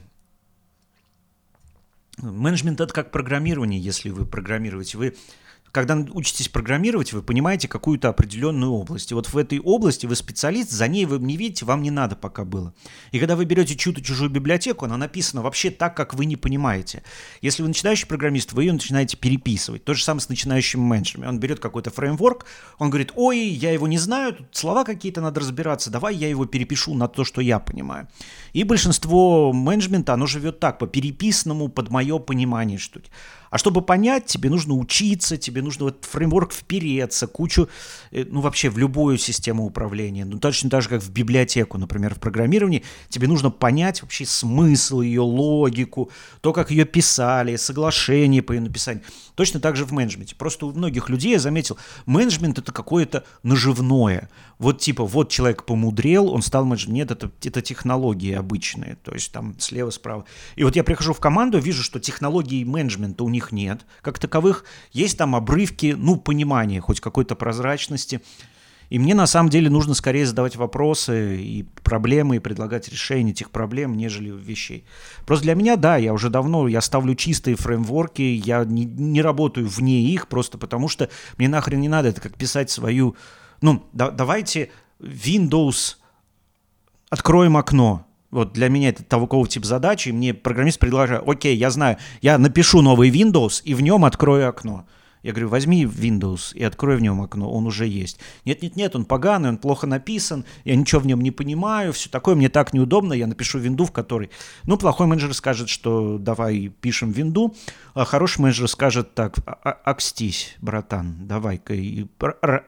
Менеджмент 2.18 2.80
это 2.80 2.92
как 2.92 3.10
программирование, 3.10 3.80
если 3.80 4.10
вы 4.10 4.24
программируете. 4.24 4.96
Вы 4.96 5.16
когда 5.76 5.94
учитесь 6.14 6.48
программировать, 6.48 7.12
вы 7.12 7.20
понимаете 7.20 7.68
какую-то 7.68 8.08
определенную 8.08 8.72
область. 8.72 9.10
И 9.10 9.14
вот 9.14 9.28
в 9.28 9.36
этой 9.36 9.60
области 9.60 10.06
вы 10.06 10.16
специалист, 10.16 10.70
за 10.70 10.88
ней 10.88 11.04
вы 11.04 11.18
не 11.18 11.36
видите, 11.36 11.66
вам 11.66 11.82
не 11.82 11.90
надо 11.90 12.16
пока 12.16 12.46
было. 12.46 12.72
И 13.12 13.18
когда 13.18 13.36
вы 13.36 13.44
берете 13.44 13.76
чью-то 13.76 14.00
чужую 14.00 14.30
библиотеку, 14.30 14.86
она 14.86 14.96
написана 14.96 15.42
вообще 15.42 15.70
так, 15.70 15.94
как 15.94 16.14
вы 16.14 16.24
не 16.24 16.36
понимаете. 16.36 17.02
Если 17.42 17.60
вы 17.60 17.68
начинающий 17.68 18.06
программист, 18.06 18.54
вы 18.54 18.64
ее 18.64 18.72
начинаете 18.72 19.18
переписывать. 19.18 19.84
То 19.84 19.92
же 19.92 20.02
самое 20.02 20.22
с 20.22 20.30
начинающими 20.30 20.80
менеджерами. 20.80 21.26
Он 21.26 21.38
берет 21.38 21.60
какой-то 21.60 21.90
фреймворк, 21.90 22.46
он 22.78 22.88
говорит, 22.88 23.12
ой, 23.14 23.40
я 23.40 23.70
его 23.70 23.86
не 23.86 23.98
знаю, 23.98 24.32
тут 24.32 24.46
слова 24.52 24.82
какие-то 24.82 25.20
надо 25.20 25.40
разбираться, 25.40 25.90
давай 25.90 26.16
я 26.16 26.30
его 26.30 26.46
перепишу 26.46 26.94
на 26.94 27.06
то, 27.06 27.22
что 27.22 27.42
я 27.42 27.58
понимаю. 27.58 28.08
И 28.54 28.64
большинство 28.64 29.52
менеджмента, 29.52 30.14
оно 30.14 30.24
живет 30.24 30.58
так, 30.58 30.78
по 30.78 30.86
переписанному, 30.86 31.68
под 31.68 31.90
мое 31.90 32.18
понимание 32.18 32.78
штуки. 32.78 33.10
А 33.50 33.58
чтобы 33.58 33.82
понять, 33.82 34.26
тебе 34.26 34.50
нужно 34.50 34.74
учиться, 34.74 35.36
тебе 35.36 35.62
нужно 35.62 35.86
в 35.86 35.88
этот 35.88 36.04
фреймворк 36.04 36.52
впереться, 36.52 37.26
кучу, 37.26 37.68
э, 38.10 38.24
ну, 38.28 38.40
вообще 38.40 38.70
в 38.70 38.78
любую 38.78 39.18
систему 39.18 39.64
управления. 39.64 40.24
Ну, 40.24 40.38
точно 40.38 40.70
так 40.70 40.82
же, 40.82 40.88
как 40.88 41.02
в 41.02 41.10
библиотеку, 41.10 41.78
например, 41.78 42.14
в 42.14 42.20
программировании, 42.20 42.82
тебе 43.08 43.28
нужно 43.28 43.50
понять 43.50 44.02
вообще 44.02 44.26
смысл 44.26 45.00
ее, 45.00 45.20
логику, 45.20 46.10
то, 46.40 46.52
как 46.52 46.70
ее 46.70 46.84
писали, 46.84 47.56
соглашение 47.56 48.42
по 48.42 48.52
ее 48.52 48.60
написанию. 48.60 49.02
Точно 49.34 49.60
так 49.60 49.76
же 49.76 49.84
в 49.84 49.92
менеджменте. 49.92 50.34
Просто 50.34 50.66
у 50.66 50.72
многих 50.72 51.08
людей, 51.08 51.32
я 51.32 51.38
заметил, 51.38 51.76
менеджмент– 52.06 52.58
это 52.58 52.72
какое-то 52.72 53.24
наживное. 53.42 54.30
Вот 54.58 54.78
типа, 54.78 55.04
вот 55.04 55.30
человек 55.30 55.64
помудрел, 55.64 56.30
он 56.30 56.42
стал 56.42 56.64
менеджером. 56.64 56.94
Нет, 56.94 57.10
это, 57.10 57.30
это 57.44 57.60
технологии 57.60 58.32
обычные, 58.32 58.96
то 59.04 59.12
есть 59.12 59.30
там 59.32 59.54
слева-справа. 59.58 60.24
И 60.56 60.64
вот 60.64 60.76
я 60.76 60.84
прихожу 60.84 61.12
в 61.12 61.20
команду, 61.20 61.58
вижу, 61.58 61.82
что 61.82 62.00
технологий 62.00 62.64
менеджмента 62.64 63.24
у 63.24 63.28
них 63.36 63.52
нет, 63.52 63.86
как 64.02 64.18
таковых. 64.18 64.64
Есть 64.92 65.18
там 65.18 65.36
обрывки, 65.36 65.94
ну, 65.96 66.16
понимания, 66.16 66.80
хоть 66.80 67.00
какой-то 67.00 67.36
прозрачности. 67.36 68.20
И 68.88 68.98
мне 68.98 69.14
на 69.14 69.26
самом 69.26 69.50
деле 69.50 69.68
нужно 69.68 69.94
скорее 69.94 70.26
задавать 70.26 70.56
вопросы 70.56 71.42
и 71.42 71.64
проблемы, 71.82 72.36
и 72.36 72.38
предлагать 72.38 72.88
решение 72.88 73.32
этих 73.32 73.50
проблем, 73.50 73.96
нежели 73.96 74.30
вещей. 74.30 74.84
Просто 75.26 75.44
для 75.44 75.54
меня, 75.54 75.76
да, 75.76 75.96
я 75.96 76.12
уже 76.12 76.30
давно, 76.30 76.68
я 76.68 76.80
ставлю 76.80 77.14
чистые 77.14 77.56
фреймворки, 77.56 78.22
я 78.22 78.64
не, 78.64 78.84
не 78.84 79.22
работаю 79.22 79.68
вне 79.68 80.02
их, 80.02 80.28
просто 80.28 80.56
потому 80.56 80.88
что 80.88 81.08
мне 81.36 81.48
нахрен 81.48 81.80
не 81.80 81.88
надо, 81.88 82.08
это 82.08 82.20
как 82.20 82.36
писать 82.36 82.70
свою... 82.70 83.16
Ну, 83.60 83.82
да, 83.92 84.10
давайте 84.10 84.70
Windows 85.00 85.96
откроем 87.10 87.56
окно. 87.56 88.06
Вот 88.30 88.52
для 88.52 88.68
меня 88.68 88.90
это 88.90 89.04
такого 89.04 89.46
типа 89.46 89.66
задачи, 89.66 90.08
и 90.08 90.12
мне 90.12 90.34
программист 90.34 90.78
предлагает, 90.78 91.22
окей, 91.26 91.56
я 91.56 91.70
знаю, 91.70 91.96
я 92.22 92.38
напишу 92.38 92.82
новый 92.82 93.10
Windows 93.10 93.62
и 93.64 93.74
в 93.74 93.80
нем 93.82 94.04
открою 94.04 94.48
окно. 94.48 94.86
Я 95.22 95.32
говорю, 95.32 95.48
возьми 95.48 95.84
Windows 95.84 96.54
и 96.54 96.62
открой 96.62 96.96
в 96.96 97.00
нем 97.00 97.20
окно, 97.20 97.50
он 97.50 97.66
уже 97.66 97.88
есть. 97.88 98.20
Нет-нет-нет, 98.44 98.94
он 98.94 99.04
поганый, 99.04 99.48
он 99.48 99.58
плохо 99.58 99.88
написан, 99.88 100.44
я 100.64 100.76
ничего 100.76 101.00
в 101.00 101.06
нем 101.06 101.20
не 101.20 101.32
понимаю, 101.32 101.92
все 101.92 102.08
такое, 102.08 102.36
мне 102.36 102.48
так 102.48 102.72
неудобно, 102.72 103.12
я 103.12 103.26
напишу 103.26 103.58
винду, 103.58 103.86
в 103.86 103.90
которой... 103.90 104.30
Ну, 104.64 104.76
плохой 104.76 105.08
менеджер 105.08 105.34
скажет, 105.34 105.68
что 105.68 106.18
давай 106.18 106.68
пишем 106.68 107.10
винду, 107.10 107.56
а 107.94 108.04
хороший 108.04 108.42
менеджер 108.42 108.68
скажет 108.68 109.14
так, 109.14 109.34
«А, 109.46 109.58
а, 109.64 109.70
акстись, 109.90 110.54
братан, 110.60 111.26
давай-ка 111.26 111.74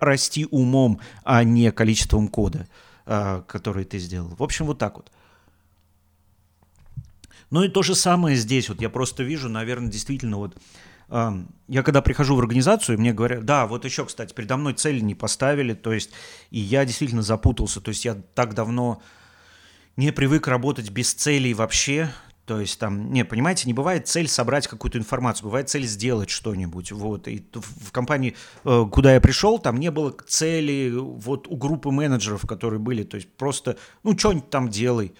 расти 0.00 0.48
умом, 0.50 0.98
а 1.22 1.44
не 1.44 1.70
количеством 1.70 2.26
кода, 2.26 2.66
который 3.04 3.84
ты 3.84 3.98
сделал. 3.98 4.34
В 4.36 4.42
общем, 4.42 4.66
вот 4.66 4.78
так 4.78 4.96
вот. 4.96 5.12
Ну 7.50 7.62
и 7.62 7.68
то 7.68 7.82
же 7.82 7.94
самое 7.94 8.36
здесь. 8.36 8.68
Вот 8.68 8.80
я 8.80 8.90
просто 8.90 9.22
вижу, 9.22 9.48
наверное, 9.48 9.90
действительно 9.90 10.36
вот 10.36 10.56
я 11.10 11.82
когда 11.82 12.02
прихожу 12.02 12.36
в 12.36 12.38
организацию, 12.38 12.98
мне 12.98 13.14
говорят, 13.14 13.46
да, 13.46 13.66
вот 13.66 13.86
еще, 13.86 14.04
кстати, 14.04 14.34
передо 14.34 14.58
мной 14.58 14.74
цели 14.74 15.00
не 15.00 15.14
поставили, 15.14 15.72
то 15.72 15.92
есть, 15.92 16.10
и 16.50 16.58
я 16.58 16.84
действительно 16.84 17.22
запутался, 17.22 17.80
то 17.80 17.88
есть 17.88 18.04
я 18.04 18.14
так 18.34 18.52
давно 18.54 19.00
не 19.96 20.12
привык 20.12 20.46
работать 20.48 20.90
без 20.90 21.14
целей 21.14 21.54
вообще, 21.54 22.10
то 22.44 22.60
есть 22.60 22.78
там, 22.78 23.12
не, 23.12 23.24
понимаете, 23.24 23.64
не 23.66 23.74
бывает 23.74 24.06
цель 24.06 24.26
собрать 24.26 24.68
какую-то 24.68 24.98
информацию, 24.98 25.44
бывает 25.44 25.68
цель 25.68 25.86
сделать 25.86 26.30
что-нибудь. 26.30 26.92
Вот. 26.92 27.28
И 27.28 27.44
в 27.52 27.92
компании, 27.92 28.36
э, 28.64 28.86
куда 28.90 29.12
я 29.12 29.20
пришел, 29.20 29.58
там 29.58 29.78
не 29.78 29.90
было 29.90 30.16
цели 30.26 30.90
вот 30.94 31.46
у 31.46 31.56
группы 31.56 31.90
менеджеров, 31.90 32.46
которые 32.46 32.80
были. 32.80 33.02
То 33.02 33.16
есть 33.16 33.30
просто, 33.36 33.76
ну, 34.02 34.16
что-нибудь 34.16 34.48
там 34.48 34.70
делай. 34.70 35.14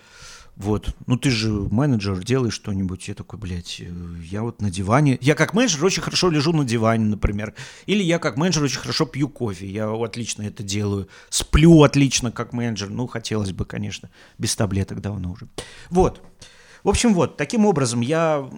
Вот. 0.58 0.88
Ну 1.06 1.16
ты 1.16 1.30
же 1.30 1.50
менеджер, 1.50 2.18
делай 2.18 2.50
что-нибудь. 2.50 3.06
Я 3.06 3.14
такой, 3.14 3.38
блядь, 3.38 3.80
э, 3.80 3.84
я 4.24 4.42
вот 4.42 4.60
на 4.60 4.72
диване. 4.72 5.16
Я 5.20 5.36
как 5.36 5.54
менеджер 5.54 5.84
очень 5.84 6.02
хорошо 6.02 6.30
лежу 6.30 6.52
на 6.52 6.64
диване, 6.64 7.04
например. 7.04 7.54
Или 7.86 8.02
я 8.02 8.18
как 8.18 8.36
менеджер 8.36 8.64
очень 8.64 8.80
хорошо 8.80 9.06
пью 9.06 9.28
кофе. 9.28 9.68
Я 9.68 9.88
отлично 9.88 10.42
это 10.42 10.64
делаю. 10.64 11.06
Сплю 11.30 11.84
отлично 11.84 12.32
как 12.32 12.52
менеджер. 12.52 12.90
Ну, 12.90 13.06
хотелось 13.06 13.52
бы, 13.52 13.64
конечно, 13.64 14.10
без 14.36 14.56
таблеток 14.56 15.00
давно 15.00 15.30
уже. 15.30 15.46
Вот. 15.90 16.22
В 16.82 16.88
общем, 16.88 17.14
вот, 17.14 17.36
таким 17.36 17.64
образом 17.64 18.00
я 18.00 18.50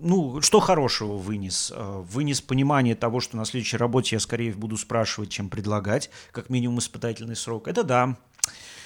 ну, 0.00 0.40
что 0.40 0.58
хорошего 0.58 1.18
вынес? 1.18 1.70
Э, 1.76 2.02
вынес 2.10 2.40
понимание 2.40 2.94
того, 2.94 3.20
что 3.20 3.36
на 3.36 3.44
следующей 3.44 3.76
работе 3.76 4.16
я 4.16 4.20
скорее 4.20 4.52
буду 4.52 4.78
спрашивать, 4.78 5.28
чем 5.28 5.50
предлагать, 5.50 6.08
как 6.30 6.48
минимум 6.48 6.78
испытательный 6.78 7.36
срок. 7.36 7.68
Это 7.68 7.84
да. 7.84 8.16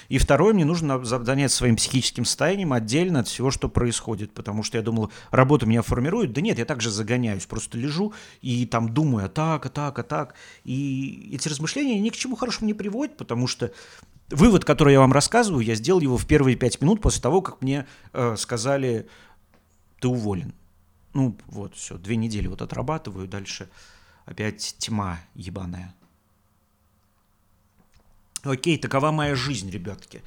И 0.09 0.17
второе, 0.17 0.53
мне 0.53 0.65
нужно 0.65 1.03
заняться 1.03 1.57
своим 1.57 1.75
психическим 1.75 2.25
состоянием 2.25 2.73
отдельно 2.73 3.19
от 3.19 3.27
всего, 3.27 3.51
что 3.51 3.69
происходит, 3.69 4.33
потому 4.33 4.63
что 4.63 4.77
я 4.77 4.83
думал, 4.83 5.11
работа 5.31 5.65
меня 5.65 5.81
формирует. 5.81 6.33
Да 6.33 6.41
нет, 6.41 6.57
я 6.57 6.65
также 6.65 6.89
загоняюсь, 6.89 7.45
просто 7.45 7.77
лежу 7.77 8.13
и 8.41 8.65
там 8.65 8.93
думаю, 8.93 9.25
а 9.25 9.29
так, 9.29 9.65
а 9.65 9.69
так, 9.69 9.99
а 9.99 10.03
так. 10.03 10.35
И 10.63 11.29
эти 11.33 11.47
размышления 11.47 11.99
ни 11.99 12.09
к 12.09 12.15
чему 12.15 12.35
хорошему 12.35 12.67
не 12.67 12.73
приводят, 12.73 13.17
потому 13.17 13.47
что 13.47 13.71
вывод, 14.29 14.65
который 14.65 14.93
я 14.93 14.99
вам 14.99 15.13
рассказываю, 15.13 15.63
я 15.63 15.75
сделал 15.75 15.99
его 15.99 16.17
в 16.17 16.25
первые 16.25 16.55
пять 16.55 16.81
минут 16.81 17.01
после 17.01 17.21
того, 17.21 17.41
как 17.41 17.61
мне 17.61 17.85
э, 18.13 18.35
сказали, 18.37 19.07
ты 19.99 20.07
уволен. 20.07 20.53
Ну 21.13 21.37
вот, 21.47 21.75
все, 21.75 21.97
две 21.97 22.15
недели 22.15 22.47
вот 22.47 22.61
отрабатываю, 22.61 23.27
дальше 23.27 23.69
опять 24.25 24.75
тьма 24.77 25.19
ебаная. 25.33 25.93
Окей, 28.47 28.77
такова 28.77 29.11
моя 29.11 29.35
жизнь, 29.35 29.69
ребятки. 29.69 30.21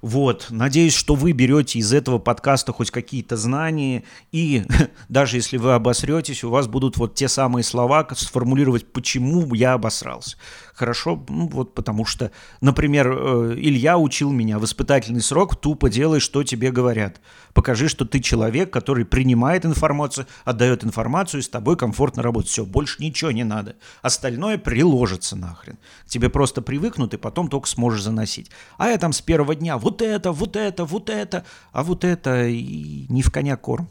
Вот, 0.00 0.46
надеюсь, 0.50 0.94
что 0.94 1.14
вы 1.14 1.32
берете 1.32 1.78
из 1.78 1.92
этого 1.92 2.18
подкаста 2.18 2.72
хоть 2.72 2.90
какие-то 2.90 3.36
знания, 3.36 4.04
и 4.32 4.64
даже 5.08 5.36
если 5.36 5.56
вы 5.56 5.74
обосретесь, 5.74 6.44
у 6.44 6.50
вас 6.50 6.68
будут 6.68 6.96
вот 6.96 7.14
те 7.14 7.28
самые 7.28 7.64
слова 7.64 8.06
сформулировать, 8.14 8.92
почему 8.92 9.54
я 9.54 9.72
обосрался. 9.72 10.36
Хорошо, 10.74 11.24
ну 11.28 11.48
вот 11.48 11.74
потому 11.74 12.04
что, 12.04 12.30
например, 12.60 13.08
э, 13.10 13.54
Илья 13.56 13.98
учил 13.98 14.30
меня 14.30 14.60
в 14.60 14.64
испытательный 14.64 15.20
срок 15.20 15.56
тупо 15.56 15.90
делай, 15.90 16.20
что 16.20 16.44
тебе 16.44 16.70
говорят. 16.70 17.20
Покажи, 17.52 17.88
что 17.88 18.04
ты 18.04 18.20
человек, 18.20 18.72
который 18.72 19.04
принимает 19.04 19.66
информацию, 19.66 20.28
отдает 20.44 20.84
информацию, 20.84 21.40
и 21.40 21.42
с 21.42 21.48
тобой 21.48 21.76
комфортно 21.76 22.22
работать. 22.22 22.50
Все, 22.50 22.64
больше 22.64 23.02
ничего 23.02 23.32
не 23.32 23.42
надо. 23.42 23.74
Остальное 24.02 24.58
приложится 24.58 25.34
нахрен. 25.34 25.78
К 26.06 26.08
тебе 26.08 26.28
просто 26.28 26.62
привыкнут, 26.62 27.14
и 27.14 27.16
потом 27.16 27.48
только 27.48 27.68
сможешь 27.68 28.02
заносить. 28.02 28.52
А 28.76 28.90
я 28.90 28.98
там 28.98 29.12
с 29.12 29.20
первого 29.20 29.56
дня 29.56 29.78
вот 29.78 29.87
это, 30.02 30.32
вот 30.32 30.56
это, 30.56 30.84
вот 30.84 31.10
это, 31.10 31.44
а 31.72 31.82
вот 31.82 32.04
это 32.04 32.46
и 32.46 33.06
не 33.08 33.22
в 33.22 33.30
коня 33.30 33.56
корм. 33.56 33.90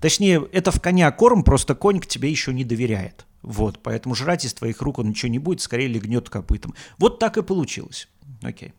Точнее, 0.00 0.46
это 0.52 0.70
в 0.70 0.80
коня 0.80 1.10
корм, 1.10 1.42
просто 1.42 1.74
конь 1.74 2.00
к 2.00 2.06
тебе 2.06 2.30
еще 2.30 2.52
не 2.52 2.64
доверяет. 2.64 3.26
Вот, 3.42 3.82
поэтому 3.82 4.14
жрать 4.14 4.44
из 4.44 4.54
твоих 4.54 4.80
рук 4.80 4.98
он 4.98 5.10
ничего 5.10 5.30
не 5.30 5.38
будет, 5.38 5.60
скорее 5.60 5.88
легнет 5.88 6.30
копытом. 6.30 6.74
Вот 6.98 7.18
так 7.18 7.36
и 7.36 7.42
получилось. 7.42 8.08
Окей. 8.42 8.72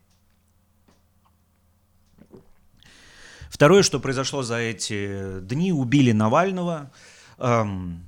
Второе, 3.50 3.84
что 3.84 4.00
произошло 4.00 4.44
за 4.44 4.58
эти 4.58 5.40
дни, 5.42 5.72
убили 5.72 6.12
Навального. 6.12 6.92
Эм, 7.38 8.04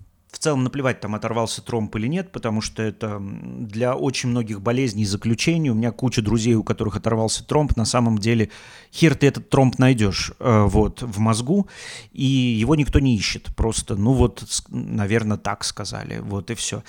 целом 0.47 0.63
наплевать, 0.63 1.01
там 1.01 1.13
оторвался 1.13 1.61
тромб 1.61 1.93
или 1.97 2.07
нет, 2.07 2.31
потому 2.31 2.61
что 2.61 2.81
это 2.81 3.19
для 3.21 3.95
очень 3.95 4.29
многих 4.29 4.61
болезней 4.61 5.05
заключений. 5.05 5.69
У 5.69 5.73
меня 5.73 5.91
куча 5.91 6.21
друзей, 6.21 6.55
у 6.55 6.63
которых 6.63 6.95
оторвался 6.95 7.45
тромб. 7.45 7.75
На 7.75 7.83
самом 7.83 8.17
деле 8.17 8.49
хер 8.93 9.15
ты 9.15 9.27
этот 9.27 9.49
тромб 9.49 9.77
найдешь 9.77 10.31
э, 10.39 10.63
вот, 10.67 11.01
в 11.01 11.19
мозгу, 11.19 11.67
и 12.13 12.23
его 12.23 12.75
никто 12.75 12.99
не 12.99 13.17
ищет. 13.17 13.49
Просто, 13.57 13.97
ну 13.97 14.13
вот, 14.13 14.43
наверное, 14.69 15.37
так 15.37 15.65
сказали. 15.65 16.19
Вот 16.19 16.49
и 16.49 16.55
все. 16.55 16.81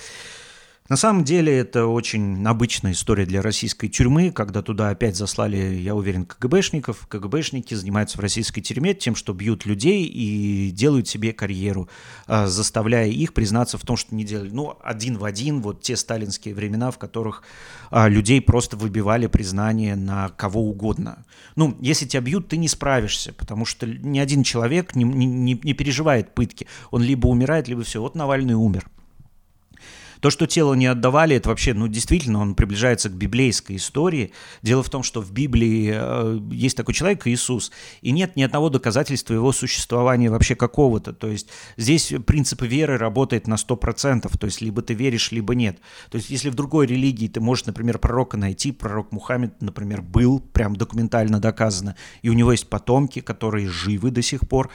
На 0.89 0.97
самом 0.97 1.23
деле 1.23 1.55
это 1.55 1.87
очень 1.87 2.47
обычная 2.47 2.93
история 2.93 3.27
для 3.27 3.43
российской 3.43 3.89
тюрьмы, 3.89 4.31
когда 4.31 4.63
туда 4.63 4.89
опять 4.89 5.17
заслали, 5.17 5.75
я 5.75 5.95
уверен, 5.95 6.25
КГБшников. 6.25 7.07
КГБшники 7.09 7.75
занимаются 7.75 8.17
в 8.17 8.23
российской 8.23 8.63
тюрьме 8.63 8.95
тем, 8.95 9.15
что 9.15 9.35
бьют 9.35 9.67
людей 9.67 10.07
и 10.07 10.71
делают 10.71 11.07
себе 11.07 11.35
карьеру, 11.35 11.91
а, 12.27 12.47
заставляя 12.47 13.07
их 13.07 13.35
признаться 13.35 13.77
в 13.77 13.83
том, 13.83 13.99
что 13.99 14.15
не 14.15 14.25
делали. 14.25 14.49
Ну, 14.49 14.79
один 14.83 15.19
в 15.19 15.25
один, 15.25 15.61
вот 15.61 15.83
те 15.83 15.95
сталинские 15.95 16.55
времена, 16.55 16.91
в 16.91 16.97
которых 16.97 17.43
а, 17.91 18.09
людей 18.09 18.41
просто 18.41 18.79
выбивали 18.79 19.27
признание 19.27 19.95
на 19.95 20.31
кого 20.31 20.63
угодно. 20.63 21.27
Ну, 21.55 21.77
если 21.83 22.07
тебя 22.07 22.23
бьют, 22.23 22.49
ты 22.49 22.57
не 22.57 22.69
справишься, 22.69 23.35
потому 23.35 23.67
что 23.67 23.87
ни 23.87 24.19
один 24.19 24.43
человек 24.43 24.97
не, 24.97 25.05
не, 25.05 25.61
не 25.63 25.75
переживает 25.75 26.35
пытки. 26.35 26.67
Он 26.91 27.03
либо 27.03 27.27
умирает, 27.27 27.69
либо 27.69 27.83
все. 27.83 28.01
Вот 28.01 28.15
Навальный 28.15 28.55
умер. 28.55 28.89
То, 30.21 30.31
что 30.31 30.47
тело 30.47 30.75
не 30.75 30.87
отдавали, 30.87 31.37
это 31.37 31.49
вообще, 31.49 31.75
ну, 31.75 31.89
действительно, 31.89 32.41
он 32.41 32.55
приближается 32.55 33.09
к 33.09 33.13
библейской 33.13 33.77
истории. 33.77 34.33
Дело 34.63 34.83
в 34.83 34.91
том, 34.91 35.03
что 35.03 35.21
в 35.21 35.33
Библии 35.33 35.93
э, 35.95 36.41
есть 36.51 36.77
такой 36.77 36.95
человек, 36.95 37.27
Иисус, 37.27 37.71
и 38.03 38.11
нет 38.11 38.37
ни 38.37 38.43
одного 38.43 38.69
доказательства 38.71 39.35
его 39.35 39.53
существования 39.53 40.31
вообще 40.31 40.55
какого-то. 40.55 41.13
То 41.13 41.29
есть 41.29 41.49
здесь 41.77 42.13
принцип 42.27 42.63
веры 42.63 42.99
работает 42.99 43.47
на 43.47 43.55
100%, 43.55 44.37
то 44.37 44.47
есть 44.47 44.61
либо 44.61 44.83
ты 44.83 44.95
веришь, 44.95 45.33
либо 45.33 45.55
нет. 45.55 45.79
То 46.11 46.17
есть 46.17 46.31
если 46.31 46.51
в 46.51 46.55
другой 46.55 46.87
религии 46.87 47.29
ты 47.29 47.41
можешь, 47.41 47.67
например, 47.67 47.99
пророка 47.99 48.37
найти, 48.37 48.73
пророк 48.73 49.13
Мухаммед, 49.13 49.61
например, 49.61 50.03
был, 50.03 50.41
прям 50.41 50.77
документально 50.77 51.41
доказано, 51.41 51.97
и 52.23 52.29
у 52.29 52.33
него 52.33 52.53
есть 52.53 52.69
потомки, 52.69 53.21
которые 53.21 53.69
живы 53.69 54.11
до 54.11 54.23
сих 54.23 54.41
пор, 54.49 54.71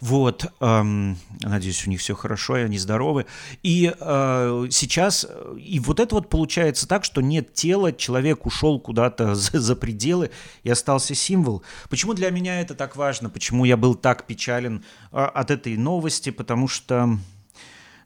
Вот, 0.00 0.52
эм, 0.60 1.18
надеюсь, 1.40 1.86
у 1.86 1.90
них 1.90 2.00
все 2.00 2.14
хорошо, 2.14 2.58
и 2.58 2.62
они 2.62 2.78
здоровы. 2.78 3.26
И 3.62 3.94
э, 3.98 4.66
сейчас, 4.70 5.26
и 5.58 5.80
вот 5.80 6.00
это 6.00 6.14
вот 6.14 6.28
получается 6.28 6.86
так, 6.86 7.04
что 7.04 7.22
нет 7.22 7.54
тела, 7.54 7.92
человек 7.92 8.44
ушел 8.44 8.78
куда-то 8.78 9.34
за, 9.34 9.58
за 9.58 9.76
пределы, 9.76 10.30
и 10.64 10.70
остался 10.70 11.14
символ. 11.14 11.62
Почему 11.88 12.12
для 12.14 12.30
меня 12.30 12.60
это 12.60 12.74
так 12.74 12.96
важно? 12.96 13.30
Почему 13.30 13.64
я 13.64 13.76
был 13.76 13.94
так 13.94 14.26
печален 14.26 14.84
э, 15.12 15.16
от 15.16 15.50
этой 15.50 15.76
новости? 15.76 16.30
Потому 16.30 16.68
что 16.68 17.18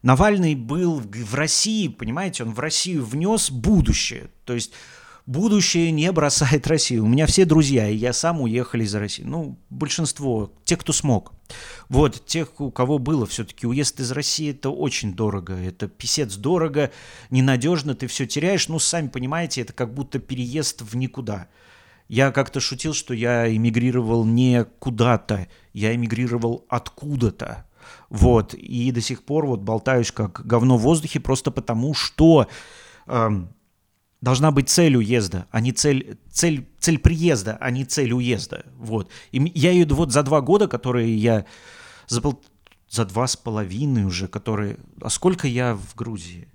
Навальный 0.01 0.55
был 0.55 0.99
в 0.99 1.35
России, 1.35 1.87
понимаете, 1.87 2.43
он 2.43 2.53
в 2.53 2.59
Россию 2.59 3.05
внес 3.05 3.51
будущее. 3.51 4.29
То 4.45 4.53
есть 4.53 4.73
будущее 5.25 5.91
не 5.91 6.11
бросает 6.11 6.67
Россию. 6.67 7.05
У 7.05 7.07
меня 7.07 7.25
все 7.25 7.45
друзья, 7.45 7.87
и 7.87 7.95
я 7.95 8.13
сам 8.13 8.41
уехали 8.41 8.83
из 8.83 8.95
России. 8.95 9.23
Ну, 9.23 9.57
большинство, 9.69 10.51
те, 10.63 10.77
кто 10.77 10.93
смог. 10.93 11.33
Вот, 11.89 12.25
тех, 12.25 12.59
у 12.59 12.71
кого 12.71 12.97
было 12.97 13.25
все-таки 13.25 13.67
уезд 13.67 13.99
из 13.99 14.11
России, 14.11 14.51
это 14.51 14.69
очень 14.69 15.13
дорого. 15.13 15.53
Это 15.53 15.87
писец 15.87 16.35
дорого, 16.35 16.91
ненадежно, 17.29 17.95
ты 17.95 18.07
все 18.07 18.25
теряешь. 18.25 18.67
Ну, 18.67 18.79
сами 18.79 19.07
понимаете, 19.07 19.61
это 19.61 19.73
как 19.73 19.93
будто 19.93 20.19
переезд 20.19 20.81
в 20.81 20.95
никуда. 20.95 21.47
Я 22.07 22.31
как-то 22.31 22.59
шутил, 22.59 22.93
что 22.93 23.13
я 23.13 23.53
эмигрировал 23.53 24.25
не 24.25 24.65
куда-то, 24.79 25.47
я 25.73 25.95
эмигрировал 25.95 26.65
откуда-то. 26.67 27.65
Вот, 28.09 28.53
и 28.53 28.91
до 28.91 29.01
сих 29.01 29.23
пор 29.23 29.45
вот 29.45 29.61
болтаюсь 29.61 30.11
как 30.11 30.45
говно 30.45 30.77
в 30.77 30.81
воздухе 30.81 31.19
просто 31.19 31.51
потому, 31.51 31.93
что... 31.93 32.47
Эм, 33.07 33.53
должна 34.21 34.51
быть 34.51 34.69
цель 34.69 34.95
уезда, 34.95 35.47
а 35.51 35.59
не 35.59 35.71
цель, 35.71 36.17
цель, 36.31 36.67
цель 36.79 36.99
приезда, 36.99 37.57
а 37.59 37.71
не 37.71 37.85
цель 37.85 38.13
уезда. 38.13 38.65
Вот. 38.77 39.09
И 39.31 39.51
я 39.55 39.71
ее 39.71 39.85
вот 39.85 40.11
за 40.11 40.23
два 40.23 40.41
года, 40.41 40.67
которые 40.67 41.15
я 41.17 41.45
за, 42.07 42.21
пол, 42.21 42.41
за 42.89 43.05
два 43.05 43.27
с 43.27 43.35
половиной 43.35 44.05
уже, 44.05 44.27
которые... 44.27 44.77
А 45.01 45.09
сколько 45.09 45.47
я 45.47 45.75
в 45.75 45.95
Грузии? 45.95 46.47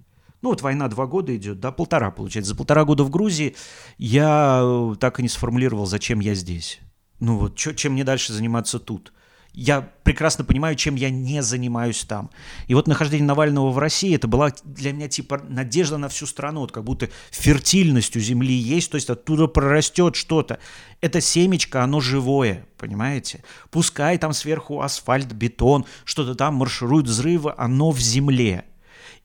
Ну 0.43 0.51
вот 0.51 0.63
война 0.63 0.89
два 0.89 1.07
года 1.07 1.35
идет, 1.35 1.59
да, 1.61 1.73
полтора 1.73 2.11
получается. 2.11 2.51
За 2.51 2.57
полтора 2.57 2.85
года 2.85 3.03
в 3.03 3.11
Грузии 3.11 3.57
я 3.99 4.61
э, 4.63 4.95
так 5.01 5.19
и 5.19 5.23
не 5.23 5.29
сформулировал, 5.29 5.87
зачем 5.87 6.21
я 6.21 6.35
здесь. 6.35 6.79
Ну 7.19 7.37
вот, 7.39 7.57
чё, 7.57 7.73
чем 7.73 7.95
мне 7.95 8.05
дальше 8.05 8.33
заниматься 8.33 8.79
тут 8.79 9.13
я 9.57 9.81
прекрасно 9.81 10.45
понимаю, 10.45 10.77
чем 10.77 10.97
я 10.97 11.09
не 11.09 11.43
занимаюсь 11.43 12.05
там. 12.05 12.31
И 12.67 12.75
вот 12.75 12.87
нахождение 12.87 13.27
Навального 13.27 13.71
в 13.71 13.79
России, 13.79 14.15
это 14.15 14.29
была 14.29 14.53
для 14.65 14.93
меня 14.93 15.09
типа 15.09 15.41
надежда 15.49 15.97
на 15.97 16.11
всю 16.11 16.27
страну, 16.27 16.61
вот 16.61 16.73
как 16.73 16.85
будто 16.85 17.09
фертильность 17.31 18.15
у 18.17 18.21
земли 18.21 18.53
есть, 18.53 18.91
то 18.91 18.97
есть 18.97 19.09
оттуда 19.09 19.47
прорастет 19.47 20.15
что-то. 20.15 20.59
Это 21.01 21.23
семечко, 21.23 21.83
оно 21.83 22.01
живое, 22.01 22.67
понимаете? 22.77 23.43
Пускай 23.71 24.19
там 24.19 24.35
сверху 24.35 24.83
асфальт, 24.83 25.33
бетон, 25.33 25.87
что-то 26.05 26.35
там 26.35 26.57
марширует 26.57 27.07
взрывы, 27.07 27.55
оно 27.57 27.93
в 27.93 27.99
земле. 27.99 28.67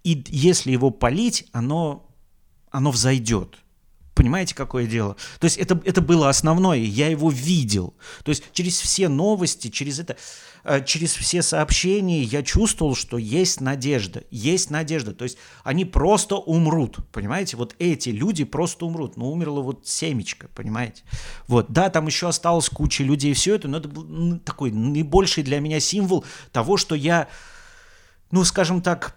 И 0.05 0.23
если 0.29 0.71
его 0.71 0.91
полить, 0.91 1.45
оно, 1.51 2.09
оно 2.71 2.91
взойдет. 2.91 3.57
Понимаете, 4.21 4.53
какое 4.53 4.85
дело? 4.85 5.15
То 5.39 5.45
есть 5.45 5.57
это, 5.57 5.81
это 5.83 5.99
было 5.99 6.29
основное, 6.29 6.77
я 6.77 7.07
его 7.07 7.31
видел. 7.31 7.95
То 8.23 8.29
есть 8.29 8.43
через 8.53 8.79
все 8.79 9.09
новости, 9.09 9.69
через 9.69 9.97
это, 9.97 10.15
э, 10.63 10.85
через 10.85 11.15
все 11.15 11.41
сообщения 11.41 12.21
я 12.21 12.43
чувствовал, 12.43 12.93
что 12.93 13.17
есть 13.17 13.61
надежда, 13.61 14.23
есть 14.29 14.69
надежда. 14.69 15.15
То 15.15 15.23
есть 15.23 15.39
они 15.63 15.85
просто 15.85 16.35
умрут, 16.35 16.99
понимаете? 17.11 17.57
Вот 17.57 17.75
эти 17.79 18.09
люди 18.09 18.43
просто 18.43 18.85
умрут. 18.85 19.17
Ну, 19.17 19.31
умерло 19.31 19.61
вот 19.61 19.87
семечко, 19.87 20.49
понимаете? 20.53 21.01
Вот, 21.47 21.71
да, 21.71 21.89
там 21.89 22.05
еще 22.05 22.27
осталось 22.27 22.69
куча 22.69 23.03
людей, 23.03 23.33
все 23.33 23.55
это, 23.55 23.67
но 23.67 23.77
это 23.77 23.89
был 23.89 24.37
такой 24.37 24.69
наибольший 24.69 25.41
для 25.41 25.59
меня 25.59 25.79
символ 25.79 26.23
того, 26.51 26.77
что 26.77 26.93
я, 26.93 27.27
ну, 28.29 28.43
скажем 28.43 28.83
так, 28.83 29.15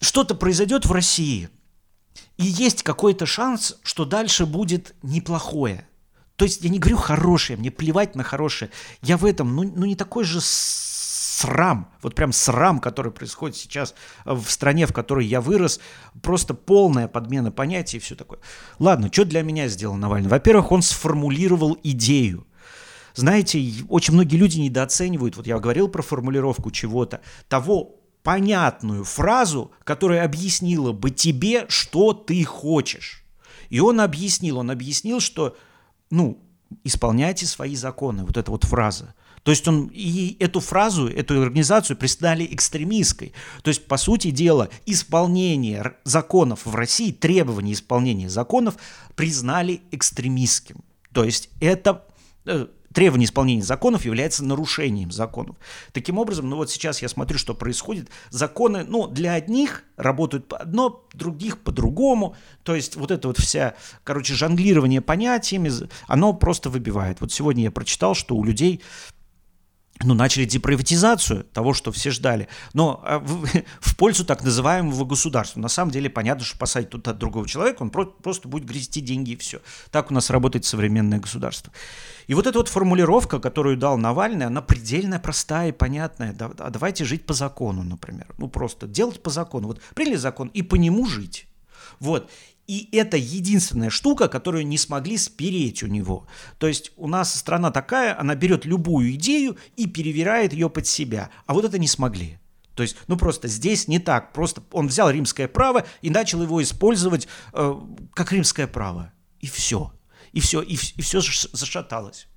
что-то 0.00 0.36
произойдет 0.36 0.86
в 0.86 0.92
России– 0.92 1.48
и 2.36 2.44
есть 2.44 2.82
какой-то 2.82 3.26
шанс, 3.26 3.78
что 3.82 4.04
дальше 4.04 4.46
будет 4.46 4.94
неплохое. 5.02 5.88
То 6.36 6.44
есть 6.44 6.62
я 6.62 6.70
не 6.70 6.78
говорю 6.78 6.98
хорошее, 6.98 7.58
мне 7.58 7.70
плевать 7.70 8.14
на 8.14 8.22
хорошее. 8.22 8.70
Я 9.02 9.16
в 9.16 9.24
этом, 9.24 9.56
ну, 9.56 9.62
ну 9.62 9.86
не 9.86 9.96
такой 9.96 10.24
же 10.24 10.40
срам, 10.42 11.90
вот 12.02 12.14
прям 12.14 12.32
срам, 12.32 12.78
который 12.78 13.12
происходит 13.12 13.56
сейчас 13.56 13.94
в 14.24 14.46
стране, 14.48 14.86
в 14.86 14.92
которой 14.92 15.26
я 15.26 15.40
вырос, 15.40 15.80
просто 16.22 16.54
полная 16.54 17.08
подмена 17.08 17.52
понятий 17.52 17.98
и 17.98 18.00
все 18.00 18.14
такое. 18.14 18.38
Ладно, 18.78 19.10
что 19.12 19.24
для 19.24 19.42
меня 19.42 19.68
сделал 19.68 19.96
Навальный? 19.96 20.28
Во-первых, 20.28 20.72
он 20.72 20.82
сформулировал 20.82 21.78
идею. 21.82 22.46
Знаете, 23.14 23.62
очень 23.88 24.12
многие 24.12 24.36
люди 24.36 24.58
недооценивают, 24.60 25.36
вот 25.36 25.46
я 25.46 25.58
говорил 25.58 25.88
про 25.88 26.02
формулировку 26.02 26.70
чего-то, 26.70 27.22
того 27.48 27.96
понятную 28.26 29.04
фразу, 29.04 29.70
которая 29.84 30.24
объяснила 30.24 30.90
бы 30.90 31.12
тебе, 31.12 31.66
что 31.68 32.12
ты 32.12 32.42
хочешь. 32.42 33.22
И 33.70 33.78
он 33.78 34.00
объяснил, 34.00 34.58
он 34.58 34.72
объяснил, 34.72 35.20
что, 35.20 35.56
ну, 36.10 36.42
исполняйте 36.82 37.46
свои 37.46 37.76
законы, 37.76 38.24
вот 38.24 38.36
эта 38.36 38.50
вот 38.50 38.64
фраза. 38.64 39.14
То 39.44 39.52
есть 39.52 39.68
он 39.68 39.92
и 39.94 40.36
эту 40.40 40.58
фразу, 40.58 41.06
эту 41.06 41.40
организацию 41.40 41.96
признали 41.96 42.44
экстремистской. 42.50 43.32
То 43.62 43.68
есть, 43.68 43.86
по 43.86 43.96
сути 43.96 44.32
дела, 44.32 44.70
исполнение 44.86 45.94
законов 46.02 46.66
в 46.66 46.74
России, 46.74 47.12
требования 47.12 47.74
исполнения 47.74 48.28
законов 48.28 48.74
признали 49.14 49.82
экстремистским. 49.92 50.82
То 51.12 51.22
есть 51.22 51.48
это 51.60 52.04
э, 52.44 52.66
требование 52.96 53.26
исполнения 53.26 53.62
законов 53.62 54.06
является 54.06 54.42
нарушением 54.42 55.10
законов. 55.10 55.56
Таким 55.92 56.16
образом, 56.16 56.48
ну 56.48 56.56
вот 56.56 56.70
сейчас 56.70 57.02
я 57.02 57.10
смотрю, 57.10 57.36
что 57.36 57.52
происходит. 57.52 58.08
Законы, 58.30 58.86
ну, 58.88 59.06
для 59.06 59.34
одних 59.34 59.84
работают 59.98 60.48
по 60.48 60.56
одно, 60.56 61.04
других 61.12 61.58
по-другому. 61.58 62.36
То 62.62 62.74
есть 62.74 62.96
вот 62.96 63.10
это 63.10 63.28
вот 63.28 63.36
вся, 63.36 63.74
короче, 64.02 64.32
жонглирование 64.32 65.02
понятиями, 65.02 65.70
оно 66.06 66.32
просто 66.32 66.70
выбивает. 66.70 67.20
Вот 67.20 67.30
сегодня 67.30 67.64
я 67.64 67.70
прочитал, 67.70 68.14
что 68.14 68.34
у 68.34 68.42
людей 68.42 68.80
ну, 70.02 70.14
начали 70.14 70.44
деприватизацию 70.44 71.44
того, 71.44 71.72
что 71.72 71.90
все 71.92 72.10
ждали, 72.10 72.48
но 72.74 73.02
а, 73.04 73.18
в, 73.18 73.46
в 73.80 73.96
пользу 73.96 74.24
так 74.24 74.42
называемого 74.42 75.04
государства. 75.04 75.60
На 75.60 75.68
самом 75.68 75.90
деле 75.90 76.10
понятно, 76.10 76.44
что 76.44 76.58
посадить 76.58 76.90
тут 76.90 77.08
от 77.08 77.18
другого 77.18 77.48
человека, 77.48 77.82
он 77.82 77.90
про, 77.90 78.06
просто 78.06 78.48
будет 78.48 78.64
грести 78.64 79.00
деньги 79.00 79.32
и 79.32 79.36
все. 79.36 79.60
Так 79.90 80.10
у 80.10 80.14
нас 80.14 80.30
работает 80.30 80.64
современное 80.64 81.18
государство. 81.18 81.72
И 82.26 82.34
вот 82.34 82.46
эта 82.46 82.58
вот 82.58 82.68
формулировка, 82.68 83.38
которую 83.38 83.76
дал 83.76 83.96
Навальный, 83.96 84.46
она 84.46 84.60
предельно 84.60 85.18
простая 85.18 85.68
и 85.68 85.72
понятная. 85.72 86.32
Да, 86.32 86.50
а 86.58 86.70
давайте 86.70 87.04
жить 87.04 87.24
по 87.24 87.34
закону, 87.34 87.82
например. 87.82 88.26
Ну, 88.38 88.48
просто 88.48 88.86
делать 88.86 89.22
по 89.22 89.30
закону. 89.30 89.68
Вот 89.68 89.80
приняли 89.94 90.16
закон 90.16 90.48
и 90.48 90.62
по 90.62 90.74
нему 90.74 91.06
жить. 91.06 91.46
Вот. 92.00 92.30
И 92.66 92.88
это 92.92 93.16
единственная 93.16 93.90
штука, 93.90 94.28
которую 94.28 94.66
не 94.66 94.76
смогли 94.76 95.16
спереть 95.16 95.82
у 95.82 95.86
него. 95.86 96.26
То 96.58 96.66
есть 96.66 96.92
у 96.96 97.06
нас 97.06 97.34
страна 97.34 97.70
такая, 97.70 98.18
она 98.18 98.34
берет 98.34 98.64
любую 98.64 99.12
идею 99.14 99.56
и 99.76 99.86
перевирает 99.86 100.52
ее 100.52 100.68
под 100.68 100.86
себя. 100.86 101.30
А 101.46 101.54
вот 101.54 101.64
это 101.64 101.78
не 101.78 101.86
смогли. 101.86 102.38
То 102.74 102.82
есть, 102.82 102.96
ну 103.06 103.16
просто 103.16 103.48
здесь 103.48 103.88
не 103.88 103.98
так. 103.98 104.32
Просто 104.32 104.62
он 104.72 104.88
взял 104.88 105.10
римское 105.10 105.48
право 105.48 105.86
и 106.02 106.10
начал 106.10 106.42
его 106.42 106.62
использовать 106.62 107.28
э, 107.52 107.74
как 108.12 108.32
римское 108.32 108.66
право. 108.66 109.12
И 109.40 109.46
все. 109.46 109.92
И 110.32 110.40
все, 110.40 110.60
и, 110.60 110.74
и 110.74 111.02
все 111.02 111.20
зашаталось. 111.20 112.28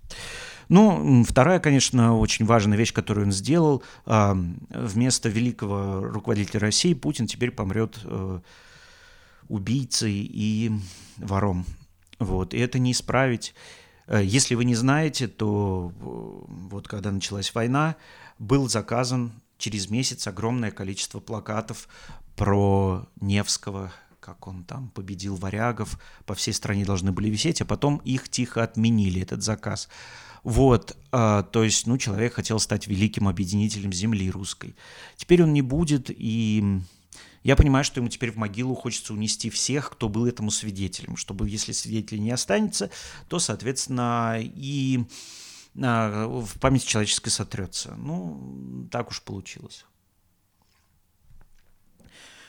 Ну, 0.70 1.26
вторая, 1.28 1.60
конечно, 1.60 2.18
очень 2.18 2.46
важная 2.46 2.78
вещь, 2.78 2.94
которую 2.94 3.26
он 3.26 3.32
сделал. 3.32 3.84
Э, 4.06 4.34
вместо 4.70 5.28
великого 5.28 6.04
руководителя 6.04 6.60
России 6.62 6.94
Путин 6.94 7.28
теперь 7.28 7.52
помрет 7.52 8.00
э, 8.04 8.39
убийцей 9.50 10.14
и 10.14 10.72
вором. 11.18 11.66
Вот. 12.20 12.54
И 12.54 12.58
это 12.58 12.80
не 12.80 12.94
исправить. 12.94 13.54
Э, 14.08 14.22
если 14.24 14.56
вы 14.56 14.64
не 14.64 14.76
знаете, 14.76 15.28
то 15.28 15.92
э, 16.00 16.04
вот 16.70 16.88
когда 16.88 17.12
началась 17.12 17.54
война, 17.54 17.96
был 18.38 18.70
заказан 18.70 19.34
через 19.58 19.90
месяц 19.90 20.28
огромное 20.28 20.72
количество 20.72 21.20
плакатов 21.20 21.90
про 22.36 23.06
Невского, 23.20 23.92
как 24.20 24.48
он 24.48 24.64
там 24.64 24.90
победил 24.90 25.36
варягов, 25.36 26.00
по 26.26 26.36
всей 26.36 26.54
стране 26.54 26.86
должны 26.86 27.12
были 27.12 27.30
висеть, 27.30 27.62
а 27.62 27.66
потом 27.66 27.98
их 28.06 28.30
тихо 28.30 28.64
отменили, 28.64 29.22
этот 29.22 29.44
заказ. 29.44 29.90
Вот, 30.44 30.96
а, 31.12 31.44
то 31.44 31.64
есть, 31.64 31.86
ну, 31.86 31.98
человек 31.98 32.36
хотел 32.36 32.60
стать 32.60 32.88
великим 32.88 33.28
объединителем 33.28 33.92
земли 33.92 34.32
русской. 34.32 34.76
Теперь 35.18 35.44
он 35.44 35.52
не 35.52 35.62
будет, 35.62 36.06
и 36.10 36.82
я 37.43 37.56
понимаю, 37.56 37.84
что 37.86 37.99
ему 37.99 38.10
теперь 38.10 38.32
в 38.32 38.38
могилу 38.38 38.75
хочется 38.75 39.13
унести 39.13 39.49
всех, 39.49 39.91
кто 39.91 40.10
был 40.10 40.25
этому 40.25 40.52
свидетелем, 40.52 41.15
чтобы, 41.15 41.49
если 41.49 41.71
свидетелей 41.71 42.21
не 42.21 42.32
останется, 42.32 42.89
то, 43.28 43.39
соответственно, 43.39 44.38
и 44.39 45.06
а, 45.82 46.28
в 46.28 46.60
памяти 46.60 46.86
человеческой 46.86 47.30
сотрется. 47.30 47.93
Ну, 47.97 48.88
так 48.91 49.10
уж 49.10 49.21
получилось. 49.21 49.86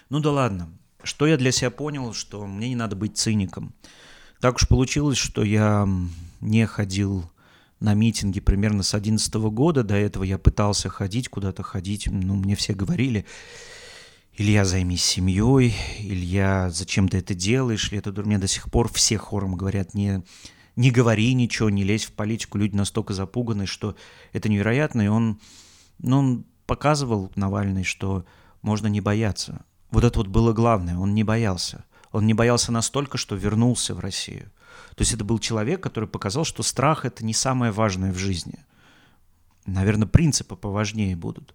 Ну 0.09 0.21
да 0.21 0.33
ладно. 0.33 0.73
Что 1.03 1.27
я 1.27 1.37
для 1.37 1.53
себя 1.53 1.71
понял, 1.71 2.13
что 2.13 2.47
мне 2.47 2.69
не 2.69 2.77
надо 2.77 2.97
быть 2.97 3.17
циником. 3.17 3.73
Так 4.41 4.57
уж 4.57 4.69
получилось, 4.69 5.19
что 5.19 5.45
я 5.45 5.89
не 6.41 6.67
ходил 6.67 7.31
на 7.79 7.95
митинги 7.95 8.41
примерно 8.41 8.83
с 8.83 8.91
2011 8.91 9.35
года. 9.53 9.83
До 9.83 9.95
этого 9.95 10.25
я 10.25 10.37
пытался 10.37 10.89
ходить, 10.89 11.29
куда-то 11.29 11.63
ходить. 11.63 12.09
Ну, 12.11 12.35
мне 12.35 12.57
все 12.57 12.75
говорили, 12.75 13.25
Илья, 14.37 14.65
займись 14.65 15.05
семьей, 15.05 15.75
Илья, 15.99 16.71
зачем 16.71 17.09
ты 17.09 17.19
это 17.19 17.35
делаешь? 17.35 17.91
Или 17.91 17.99
это 17.99 18.13
мне 18.23 18.39
до 18.39 18.47
сих 18.47 18.71
пор 18.71 18.91
все 18.91 19.19
хором 19.19 19.57
говорят, 19.57 19.93
не, 19.93 20.23
не 20.77 20.91
говори 20.91 21.35
ничего, 21.35 21.69
не 21.69 21.85
лезь 21.85 22.05
в 22.07 22.13
политику. 22.13 22.57
Люди 22.57 22.75
настолько 22.75 23.13
запуганы, 23.13 23.67
что 23.67 23.97
это 24.33 24.49
невероятно. 24.49 25.03
И 25.03 25.09
он, 25.09 25.41
ну, 25.99 26.19
он 26.19 26.45
показывал 26.67 27.31
Навальный, 27.35 27.85
что 27.85 28.25
можно 28.63 28.87
не 28.87 29.01
бояться. 29.01 29.65
Вот 29.91 30.05
это 30.05 30.19
вот 30.19 30.29
было 30.29 30.53
главное, 30.53 30.97
он 30.97 31.15
не 31.15 31.25
боялся. 31.25 31.85
Он 32.13 32.27
не 32.27 32.35
боялся 32.35 32.73
настолько, 32.73 33.19
что 33.19 33.37
вернулся 33.37 33.95
в 33.95 34.01
Россию. 34.01 34.51
То 34.95 35.03
есть 35.03 35.13
это 35.13 35.25
был 35.25 35.39
человек, 35.39 35.83
который 35.83 36.09
показал, 36.09 36.45
что 36.45 36.63
страх– 36.63 37.05
это 37.05 37.25
не 37.25 37.35
самое 37.35 37.73
важное 37.73 38.13
в 38.13 38.19
жизни. 38.19 38.65
Наверное, 39.67 40.09
принципы 40.09 40.57
поважнее 40.57 41.17
будут. 41.17 41.55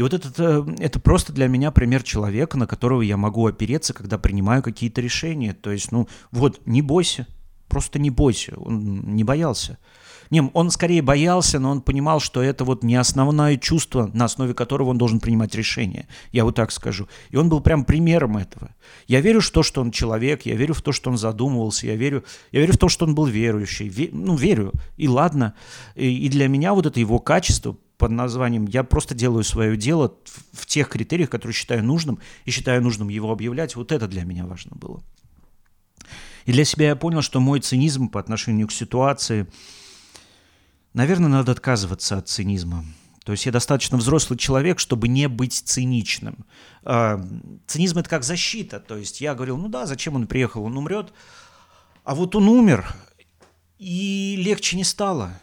И 0.00 0.02
вот 0.02 0.14
этот, 0.14 0.40
э, 0.40 0.64
это 0.78 0.98
просто 0.98 1.30
для 1.30 1.46
меня 1.46 1.70
пример 1.70 2.02
человека, 2.02 2.56
на 2.56 2.66
которого 2.66 3.02
я 3.02 3.18
могу 3.18 3.46
опереться, 3.46 3.92
когда 3.92 4.16
принимаю 4.16 4.62
какие-то 4.62 5.02
решения. 5.02 5.52
То 5.52 5.70
есть, 5.72 5.92
ну, 5.92 6.08
вот, 6.30 6.58
не 6.64 6.80
бойся, 6.80 7.26
просто 7.68 7.98
не 7.98 8.08
бойся. 8.08 8.54
Он 8.56 9.14
не 9.14 9.24
боялся. 9.24 9.76
Не, 10.30 10.40
он 10.54 10.70
скорее 10.70 11.02
боялся, 11.02 11.58
но 11.58 11.70
он 11.70 11.82
понимал, 11.82 12.20
что 12.20 12.42
это 12.42 12.64
вот 12.64 12.82
не 12.82 12.96
основное 12.96 13.58
чувство, 13.58 14.10
на 14.14 14.24
основе 14.24 14.54
которого 14.54 14.88
он 14.88 14.96
должен 14.96 15.20
принимать 15.20 15.54
решение. 15.54 16.08
Я 16.32 16.46
вот 16.46 16.54
так 16.54 16.72
скажу. 16.72 17.06
И 17.28 17.36
он 17.36 17.50
был 17.50 17.60
прям 17.60 17.84
примером 17.84 18.38
этого. 18.38 18.74
Я 19.06 19.20
верю 19.20 19.42
в 19.42 19.50
то, 19.50 19.62
что 19.62 19.82
он 19.82 19.90
человек, 19.90 20.46
я 20.46 20.54
верю 20.54 20.72
в 20.72 20.80
то, 20.80 20.92
что 20.92 21.10
он 21.10 21.18
задумывался, 21.18 21.88
я 21.88 21.96
верю, 21.96 22.24
я 22.52 22.60
верю 22.60 22.72
в 22.72 22.78
то, 22.78 22.88
что 22.88 23.04
он 23.04 23.14
был 23.14 23.26
верующий. 23.26 23.88
Ве, 23.88 24.08
ну, 24.12 24.34
верю. 24.34 24.72
И 24.96 25.08
ладно. 25.08 25.52
И, 25.94 26.24
и 26.24 26.30
для 26.30 26.48
меня 26.48 26.72
вот 26.72 26.86
это 26.86 26.98
его 26.98 27.18
качество 27.18 27.76
под 28.00 28.10
названием 28.10 28.66
«Я 28.66 28.82
просто 28.82 29.14
делаю 29.14 29.44
свое 29.44 29.76
дело 29.76 30.14
в 30.52 30.66
тех 30.66 30.88
критериях, 30.88 31.30
которые 31.30 31.54
считаю 31.54 31.84
нужным, 31.84 32.18
и 32.46 32.50
считаю 32.50 32.82
нужным 32.82 33.08
его 33.08 33.30
объявлять», 33.30 33.76
вот 33.76 33.92
это 33.92 34.08
для 34.08 34.24
меня 34.24 34.46
важно 34.46 34.74
было. 34.74 35.00
И 36.46 36.52
для 36.52 36.64
себя 36.64 36.88
я 36.88 36.96
понял, 36.96 37.22
что 37.22 37.38
мой 37.38 37.60
цинизм 37.60 38.08
по 38.08 38.18
отношению 38.18 38.66
к 38.66 38.72
ситуации– 38.72 39.46
Наверное, 40.92 41.28
надо 41.28 41.52
отказываться 41.52 42.18
от 42.18 42.28
цинизма. 42.28 42.84
То 43.24 43.32
есть 43.32 43.46
я 43.46 43.52
достаточно 43.52 43.96
взрослый 43.96 44.38
человек, 44.38 44.80
чтобы 44.80 45.06
не 45.06 45.28
быть 45.28 45.52
циничным. 45.52 46.44
А, 46.82 47.24
цинизм 47.66 47.98
это 47.98 48.08
как 48.08 48.24
защита. 48.24 48.80
То 48.80 48.96
есть 48.96 49.20
я 49.20 49.34
говорил, 49.34 49.56
ну 49.56 49.68
да, 49.68 49.86
зачем 49.86 50.16
он 50.16 50.26
приехал, 50.26 50.64
он 50.64 50.76
умрет. 50.76 51.12
А 52.02 52.14
вот 52.14 52.34
он 52.34 52.48
умер, 52.48 52.92
и 53.78 54.34
легче 54.38 54.76
не 54.76 54.84
стало. 54.84 55.38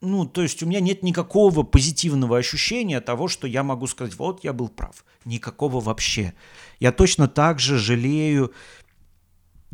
Ну, 0.00 0.24
то 0.24 0.42
есть 0.42 0.62
у 0.62 0.66
меня 0.66 0.80
нет 0.80 1.02
никакого 1.02 1.62
позитивного 1.62 2.38
ощущения 2.38 3.00
того, 3.00 3.28
что 3.28 3.46
я 3.46 3.62
могу 3.62 3.86
сказать, 3.86 4.16
вот 4.16 4.42
я 4.44 4.54
был 4.54 4.68
прав. 4.68 5.04
Никакого 5.26 5.80
вообще. 5.80 6.32
Я 6.78 6.90
точно 6.90 7.28
так 7.28 7.60
же 7.60 7.78
жалею, 7.78 8.52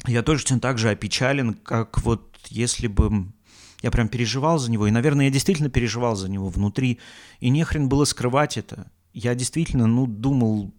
я 0.07 0.23
точно 0.23 0.59
так 0.59 0.79
же 0.79 0.91
опечален, 0.91 1.55
как 1.55 2.03
вот 2.03 2.37
если 2.49 2.89
бы 2.89 3.33
я 3.83 3.91
прям 3.93 4.09
переживал 4.09 4.59
за 4.59 4.71
него, 4.71 4.89
и, 4.89 4.91
наверное, 4.91 5.27
я 5.27 5.31
действительно 5.31 5.71
переживал 5.71 6.17
за 6.17 6.29
него 6.29 6.49
внутри, 6.49 6.99
и 7.39 7.49
не 7.49 7.62
хрен 7.62 7.89
было 7.89 8.05
скрывать 8.05 8.57
это. 8.57 8.91
Я 9.12 9.35
действительно, 9.37 9.87
ну, 9.87 10.07
думал, 10.07 10.75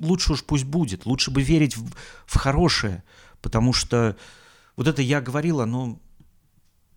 лучше 0.00 0.32
уж 0.32 0.44
пусть 0.44 0.64
будет, 0.64 1.04
лучше 1.04 1.30
бы 1.30 1.42
верить 1.42 1.76
в, 1.76 1.92
в 2.26 2.36
хорошее, 2.36 3.04
потому 3.42 3.74
что 3.74 4.16
вот 4.76 4.86
это 4.86 5.02
я 5.02 5.20
говорил, 5.20 5.60
оно, 5.60 6.00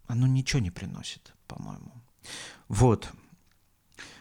оно 0.07 0.25
ничего 0.25 0.61
не 0.61 0.71
приносит, 0.71 1.34
по-моему. 1.47 1.91
Вот 2.67 3.11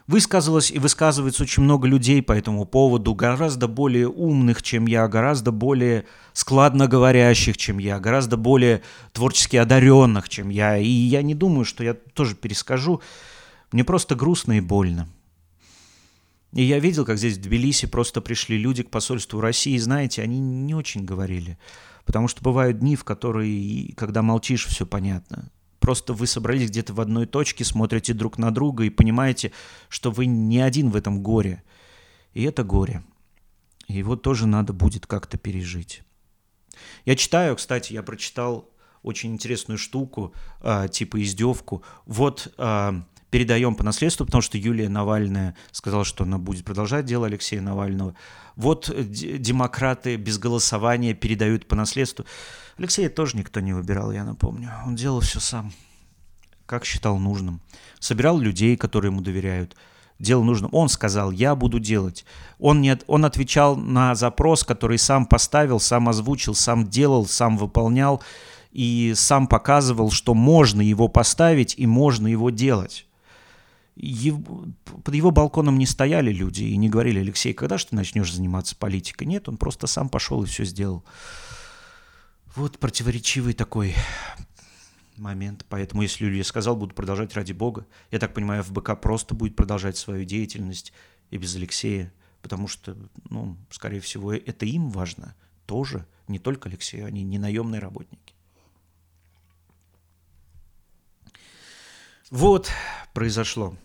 высказалось 0.07 0.71
и 0.71 0.79
высказывается 0.79 1.43
очень 1.43 1.63
много 1.63 1.87
людей 1.89 2.23
по 2.23 2.33
этому 2.33 2.65
поводу, 2.67 3.15
гораздо 3.15 3.69
более 3.69 4.09
умных, 4.09 4.63
чем 4.63 4.87
я, 4.87 5.09
гораздо 5.09 5.51
более 5.51 6.07
складно 6.33 6.87
говорящих, 6.87 7.57
чем 7.57 7.79
я, 7.79 7.99
гораздо 7.99 8.37
более 8.37 8.83
творчески 9.13 9.57
одаренных, 9.57 10.29
чем 10.29 10.49
я. 10.49 10.77
И 10.77 10.89
я 10.89 11.23
не 11.23 11.35
думаю, 11.35 11.65
что 11.65 11.85
я 11.85 11.95
тоже 11.95 12.35
перескажу. 12.35 13.01
Мне 13.73 13.85
просто 13.85 14.15
грустно 14.15 14.59
и 14.59 14.61
больно. 14.61 15.09
И 16.53 16.63
я 16.63 16.79
видел, 16.79 17.05
как 17.05 17.19
здесь 17.19 17.37
в 17.37 17.43
Тбилиси 17.43 17.87
просто 17.87 18.21
пришли 18.21 18.57
люди 18.57 18.85
к 18.85 18.91
посольству 18.91 19.41
России, 19.41 19.77
знаете, 19.77 20.23
они 20.23 20.39
не 20.39 20.75
очень 20.75 21.05
говорили. 21.05 21.59
Потому 22.05 22.29
что 22.29 22.43
бывают 22.43 22.79
дни, 22.79 22.95
в 22.95 23.03
которые, 23.03 23.93
когда 23.97 24.23
молчишь, 24.23 24.67
все 24.67 24.87
понятно. 24.87 25.51
Просто 25.85 26.15
вы 26.15 26.27
собрались 26.27 26.71
где-то 26.71 26.95
в 26.95 27.01
одной 27.03 27.27
точке, 27.27 27.63
смотрите 27.63 28.15
друг 28.15 28.39
на 28.39 28.51
друга 28.51 28.85
и 28.85 28.89
понимаете, 28.89 29.53
что 29.91 30.11
вы 30.11 30.25
не 30.25 30.59
один 30.63 30.89
в 30.89 30.97
этом 30.97 31.23
горе. 31.23 31.63
И 32.33 32.43
это 32.43 32.65
горе. 32.65 33.03
И 33.87 33.93
его 33.93 34.17
тоже 34.17 34.47
надо 34.47 34.73
будет 34.73 35.07
как-то 35.07 35.37
пережить. 35.37 36.03
Я 37.05 37.17
читаю, 37.17 37.55
кстати, 37.57 37.93
я 37.93 38.03
прочитал 38.03 38.71
очень 39.03 39.35
интересную 39.35 39.77
штуку, 39.77 40.33
э, 40.63 40.89
типа 40.91 41.23
издевку. 41.23 41.83
Вот 42.07 42.55
э, 42.57 42.93
передаем 43.29 43.75
по 43.75 43.85
наследству, 43.85 44.25
потому 44.25 44.41
что 44.41 44.57
Юлия 44.57 44.89
Навальная 44.89 45.55
сказала, 45.71 46.07
что 46.07 46.25
она 46.25 46.39
будет 46.39 46.65
продолжать 46.65 47.05
дело 47.05 47.27
Алексея 47.27 47.61
Навального. 47.61 48.15
Вот 48.57 48.91
демократы 48.91 50.17
без 50.17 50.39
голосования 50.39 51.13
передают 51.13 51.69
по 51.69 51.77
наследству. 51.77 52.25
Алексея 52.77 53.09
тоже 53.09 53.37
никто 53.37 53.61
не 53.61 53.73
выбирал, 53.73 54.11
я 54.13 54.25
напомню. 54.25 54.71
Он 54.87 54.97
делал 54.97 55.21
все 55.21 55.41
сам, 55.41 55.73
как 56.67 56.85
считал 56.85 57.19
нужным. 57.19 57.61
Собирал 58.01 58.39
людей, 58.39 58.77
которые 58.77 59.11
ему 59.11 59.21
доверяют. 59.21 59.77
Делал 60.19 60.45
нужным. 60.45 60.71
Он 60.73 60.89
сказал, 60.89 61.31
я 61.31 61.55
буду 61.55 61.81
делать. 61.81 62.25
Он, 62.59 62.81
не, 62.81 62.97
он 63.07 63.25
отвечал 63.25 63.77
на 63.77 64.15
запрос, 64.15 64.65
который 64.65 64.99
сам 64.99 65.27
поставил, 65.27 65.81
сам 65.81 66.09
озвучил, 66.09 66.55
сам 66.55 66.89
делал, 66.89 67.27
сам 67.27 67.57
выполнял 67.57 68.23
и 68.71 69.13
сам 69.17 69.47
показывал, 69.47 70.11
что 70.11 70.35
можно 70.35 70.81
его 70.81 71.09
поставить 71.09 71.75
и 71.79 71.87
можно 71.87 72.27
его 72.27 72.51
делать. 72.51 73.07
Под 73.97 75.15
его 75.15 75.31
балконом 75.31 75.79
не 75.79 75.87
стояли 75.87 76.33
люди 76.33 76.65
и 76.65 76.77
не 76.77 76.89
говорили, 76.89 77.21
Алексей, 77.21 77.53
когда 77.53 77.79
же 77.79 77.87
ты 77.87 77.97
начнешь 77.97 78.33
заниматься 78.33 78.75
политикой? 78.75 79.25
Нет, 79.25 79.49
он 79.49 79.57
просто 79.57 79.87
сам 79.87 80.09
пошел 80.09 80.43
и 80.43 80.47
все 80.47 80.65
сделал. 80.65 81.05
Вот 82.55 82.79
противоречивый 82.79 83.53
такой 83.53 83.97
момент. 85.17 85.67
Поэтому, 85.69 86.03
если 86.03 86.27
Илья 86.27 86.45
сказал, 86.45 86.77
буду 86.77 86.95
продолжать 86.95 87.35
ради 87.35 87.53
Бога. 87.53 87.85
Я 88.13 88.21
так 88.21 88.33
понимаю, 88.33 88.63
ФБК 88.63 89.01
просто 89.01 89.35
будет 89.35 89.57
продолжать 89.57 89.97
свою 89.97 90.25
деятельность 90.25 90.93
и 91.31 91.37
без 91.37 91.57
Алексея, 91.57 92.13
потому 92.43 92.69
что, 92.69 92.97
ну, 93.29 93.57
скорее 93.71 94.01
всего, 94.01 94.33
это 94.33 94.67
им 94.67 94.91
важно 94.91 95.35
тоже, 95.67 96.07
не 96.29 96.39
только 96.39 96.69
Алексею, 96.69 97.07
они 97.07 97.25
не 97.25 97.39
наемные 97.39 97.81
работники. 97.81 98.35
Вот 102.31 102.71
произошло. 103.13 103.77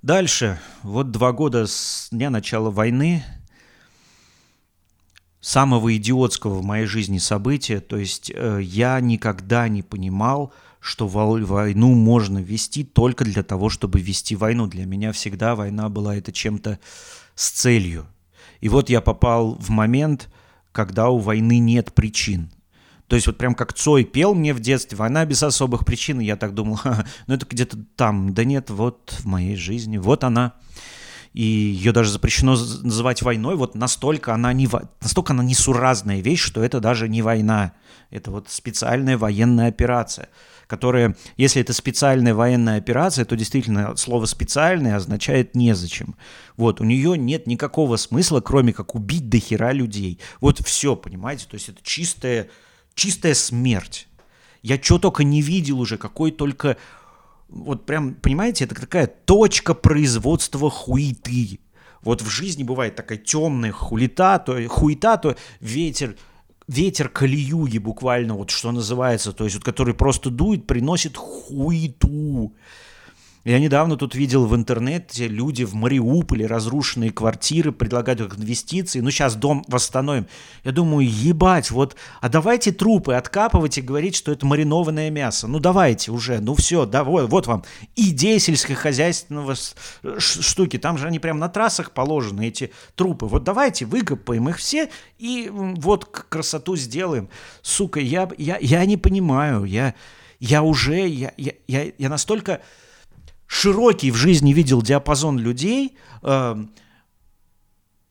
Дальше, 0.00 0.58
вот 0.82 1.10
два 1.10 1.32
года 1.32 1.66
с 1.66 2.08
дня 2.10 2.30
начала 2.30 2.70
войны– 2.70 3.22
самого 5.44 5.94
идиотского 5.94 6.54
в 6.54 6.64
моей 6.64 6.86
жизни 6.86 7.18
события. 7.18 7.80
То 7.80 7.98
есть 7.98 8.32
э, 8.34 8.60
я 8.62 8.98
никогда 9.00 9.68
не 9.68 9.82
понимал, 9.82 10.54
что 10.80 11.06
войну 11.06 11.94
можно 11.94 12.38
вести 12.38 12.82
только 12.82 13.24
для 13.24 13.42
того, 13.42 13.68
чтобы 13.68 14.00
вести 14.00 14.36
войну. 14.36 14.66
Для 14.66 14.86
меня 14.86 15.12
всегда 15.12 15.54
война 15.54 15.90
была 15.90 16.16
это 16.16 16.32
чем-то 16.32 16.78
с 17.34 17.50
целью. 17.50 18.06
И 18.60 18.70
вот 18.70 18.88
я 18.88 19.02
попал 19.02 19.56
в 19.56 19.68
момент, 19.68 20.30
когда 20.72 21.10
у 21.10 21.18
войны 21.18 21.58
нет 21.58 21.92
причин. 21.92 22.50
То 23.06 23.16
есть 23.16 23.26
вот 23.26 23.36
прям 23.36 23.54
как 23.54 23.74
Цой 23.74 24.04
пел 24.04 24.34
мне 24.34 24.54
в 24.54 24.60
детстве, 24.60 24.96
война 24.96 25.26
без 25.26 25.42
особых 25.42 25.84
причин, 25.84 26.20
и 26.20 26.24
я 26.24 26.36
так 26.36 26.54
думал, 26.54 26.80
ну 27.26 27.34
это 27.34 27.44
где-то 27.44 27.76
там. 27.96 28.32
Да 28.32 28.44
нет, 28.44 28.70
вот 28.70 29.14
в 29.18 29.26
моей 29.26 29.56
жизни, 29.56 29.98
вот 29.98 30.24
она 30.24 30.54
и 31.34 31.42
ее 31.42 31.90
даже 31.90 32.10
запрещено 32.10 32.52
называть 32.52 33.22
войной, 33.22 33.56
вот 33.56 33.74
настолько 33.74 34.32
она, 34.32 34.52
не, 34.52 34.68
настолько 35.00 35.32
она 35.32 35.42
несуразная 35.42 36.20
вещь, 36.20 36.40
что 36.40 36.62
это 36.62 36.80
даже 36.80 37.08
не 37.08 37.22
война, 37.22 37.72
это 38.10 38.30
вот 38.30 38.48
специальная 38.48 39.18
военная 39.18 39.68
операция, 39.68 40.28
которая, 40.68 41.16
если 41.36 41.60
это 41.60 41.72
специальная 41.72 42.34
военная 42.34 42.78
операция, 42.78 43.24
то 43.24 43.36
действительно 43.36 43.96
слово 43.96 44.26
«специальная» 44.26 44.94
означает 44.94 45.56
«незачем». 45.56 46.14
Вот, 46.56 46.80
у 46.80 46.84
нее 46.84 47.18
нет 47.18 47.48
никакого 47.48 47.96
смысла, 47.96 48.40
кроме 48.40 48.72
как 48.72 48.94
убить 48.94 49.28
до 49.28 49.38
хера 49.38 49.72
людей. 49.72 50.20
Вот 50.40 50.60
все, 50.60 50.94
понимаете, 50.94 51.46
то 51.50 51.56
есть 51.56 51.68
это 51.68 51.80
чистая, 51.82 52.48
чистая 52.94 53.34
смерть. 53.34 54.06
Я 54.62 54.80
что 54.80 54.98
только 54.98 55.24
не 55.24 55.42
видел 55.42 55.80
уже, 55.80 55.98
какой 55.98 56.30
только 56.30 56.76
вот 57.54 57.86
прям, 57.86 58.14
понимаете, 58.14 58.64
это 58.64 58.74
такая 58.74 59.06
точка 59.06 59.74
производства 59.74 60.70
хуеты. 60.70 61.60
Вот 62.02 62.20
в 62.20 62.28
жизни 62.28 62.64
бывает 62.64 62.96
такая 62.96 63.18
темная 63.18 63.72
хулита, 63.72 64.38
то 64.38 64.56
хуета, 64.68 65.16
то 65.16 65.36
ветер 65.60 66.16
ветер 66.66 67.08
калиюги 67.08 67.78
буквально, 67.78 68.34
вот 68.34 68.50
что 68.50 68.72
называется, 68.72 69.32
то 69.32 69.44
есть 69.44 69.56
вот 69.56 69.64
который 69.64 69.94
просто 69.94 70.30
дует, 70.30 70.66
приносит 70.66 71.16
хуету. 71.16 72.54
Я 73.44 73.58
недавно 73.58 73.98
тут 73.98 74.14
видел 74.14 74.46
в 74.46 74.56
интернете, 74.56 75.28
люди 75.28 75.64
в 75.64 75.74
Мариуполе, 75.74 76.46
разрушенные 76.46 77.10
квартиры, 77.10 77.72
предлагают 77.72 78.22
их 78.22 78.38
инвестиции. 78.38 79.00
Ну, 79.00 79.10
сейчас 79.10 79.36
дом 79.36 79.66
восстановим. 79.68 80.26
Я 80.64 80.72
думаю, 80.72 81.06
ебать, 81.06 81.70
вот, 81.70 81.94
а 82.22 82.30
давайте 82.30 82.72
трупы 82.72 83.12
откапывать 83.12 83.76
и 83.76 83.82
говорить, 83.82 84.16
что 84.16 84.32
это 84.32 84.46
маринованное 84.46 85.10
мясо. 85.10 85.46
Ну, 85.46 85.58
давайте 85.58 86.10
уже, 86.10 86.40
ну 86.40 86.54
все, 86.54 86.86
да, 86.86 87.04
вот, 87.04 87.28
вот 87.28 87.46
вам 87.46 87.64
идея 87.94 88.38
сельскохозяйственного 88.38 89.56
штуки. 90.16 90.78
Там 90.78 90.96
же 90.96 91.06
они 91.06 91.18
прям 91.18 91.38
на 91.38 91.50
трассах 91.50 91.90
положены, 91.90 92.48
эти 92.48 92.72
трупы. 92.94 93.26
Вот 93.26 93.44
давайте 93.44 93.84
выкопаем 93.84 94.48
их 94.48 94.56
все 94.56 94.88
и 95.18 95.50
вот 95.52 96.06
красоту 96.06 96.76
сделаем. 96.76 97.28
Сука, 97.60 98.00
я, 98.00 98.26
я, 98.38 98.56
я 98.56 98.86
не 98.86 98.96
понимаю, 98.96 99.64
я, 99.64 99.94
я 100.40 100.62
уже, 100.62 101.06
я, 101.06 101.34
я, 101.36 101.52
я, 101.68 101.92
я 101.98 102.08
настолько 102.08 102.62
широкий 103.46 104.10
в 104.10 104.16
жизни 104.16 104.52
видел 104.52 104.82
диапазон 104.82 105.38
людей, 105.38 105.96
э, 106.22 106.56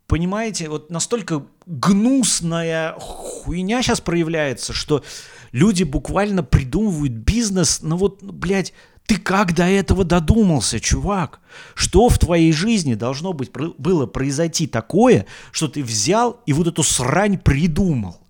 понимаете, 0.07 0.69
вот 0.69 0.89
настолько 0.89 1.45
гнусная 1.65 2.95
хуйня 2.99 3.81
сейчас 3.81 4.01
проявляется, 4.01 4.73
что 4.73 5.03
люди 5.51 5.83
буквально 5.83 6.43
придумывают 6.43 7.13
бизнес, 7.13 7.79
ну 7.81 7.97
вот, 7.97 8.21
блядь, 8.21 8.73
ты 9.05 9.17
как 9.17 9.53
до 9.53 9.63
этого 9.63 10.03
додумался, 10.03 10.79
чувак? 10.79 11.41
Что 11.75 12.07
в 12.09 12.17
твоей 12.17 12.53
жизни 12.53 12.93
должно 12.93 13.33
быть, 13.33 13.51
было 13.77 14.05
произойти 14.05 14.65
такое, 14.65 15.25
что 15.51 15.67
ты 15.67 15.83
взял 15.83 16.41
и 16.45 16.53
вот 16.53 16.67
эту 16.67 16.83
срань 16.83 17.37
придумал? 17.37 18.22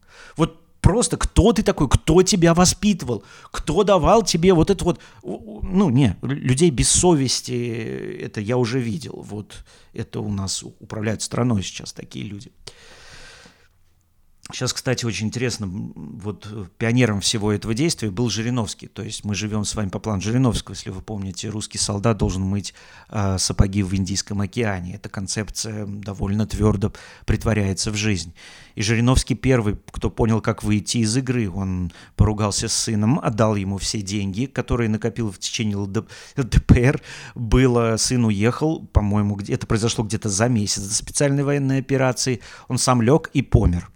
Просто 0.84 1.16
кто 1.16 1.54
ты 1.54 1.64
такой, 1.64 1.88
кто 1.88 2.22
тебя 2.24 2.54
воспитывал, 2.54 3.24
кто 3.52 3.84
давал 3.86 4.22
тебе 4.22 4.54
вот 4.54 4.70
это 4.70 4.84
вот, 4.84 5.00
ну, 5.24 5.90
не, 5.90 6.18
людей 6.22 6.72
без 6.72 6.90
совести, 6.90 8.20
это 8.22 8.42
я 8.42 8.58
уже 8.58 8.82
видел, 8.82 9.24
вот 9.26 9.64
это 9.94 10.20
у 10.20 10.30
нас 10.30 10.62
управляют 10.82 11.22
страной 11.22 11.64
сейчас 11.64 11.94
такие 11.94 12.26
люди. 12.26 12.52
Сейчас, 14.52 14.74
кстати, 14.74 15.06
очень 15.06 15.28
интересно, 15.28 15.68
вот 15.68 16.48
пионером 16.78 17.22
всего 17.22 17.54
этого 17.54 17.74
действия 17.74 18.12
был 18.12 18.30
Жириновский. 18.30 18.88
То 18.88 19.02
есть 19.02 19.24
мы 19.24 19.36
живем 19.36 19.64
с 19.64 19.74
вами 19.74 19.88
по 19.88 20.00
плану 20.00 20.22
Жириновского, 20.22 20.76
если 20.76 20.90
вы 20.90 21.02
помните, 21.02 21.48
русский 21.48 21.78
солдат 21.78 22.18
должен 22.18 22.42
мыть 22.42 22.74
э, 23.10 23.38
сапоги 23.40 23.84
в 23.84 23.96
Индийском 23.96 24.42
океане. 24.42 24.96
Эта 24.96 25.08
концепция 25.08 25.86
довольно 25.86 26.46
твердо 26.46 26.92
притворяется 27.26 27.90
в 27.90 27.96
жизнь. 27.96 28.34
И 28.76 28.82
Жириновский 28.82 29.36
первый, 29.36 29.78
кто 29.92 30.10
понял, 30.10 30.42
как 30.42 30.64
выйти 30.64 30.98
из 30.98 31.16
игры. 31.18 31.50
Он 31.50 31.92
поругался 32.16 32.68
с 32.68 32.74
сыном, 32.74 33.20
отдал 33.22 33.56
ему 33.56 33.78
все 33.78 34.02
деньги, 34.02 34.46
которые 34.46 34.90
накопил 34.90 35.32
в 35.32 35.40
течение 35.40 35.78
ЛДПР. 35.78 37.02
Было, 37.36 37.96
сын 37.98 38.26
уехал, 38.26 38.86
по-моему, 38.88 39.40
это 39.48 39.68
произошло 39.68 40.04
где-то 40.04 40.30
за 40.30 40.48
месяц 40.48 40.82
до 40.84 40.94
специальной 40.94 41.44
военной 41.44 41.80
операции. 41.80 42.42
Он 42.68 42.78
сам 42.78 43.02
лег 43.02 43.30
и 43.34 43.42
помер. 43.42 43.90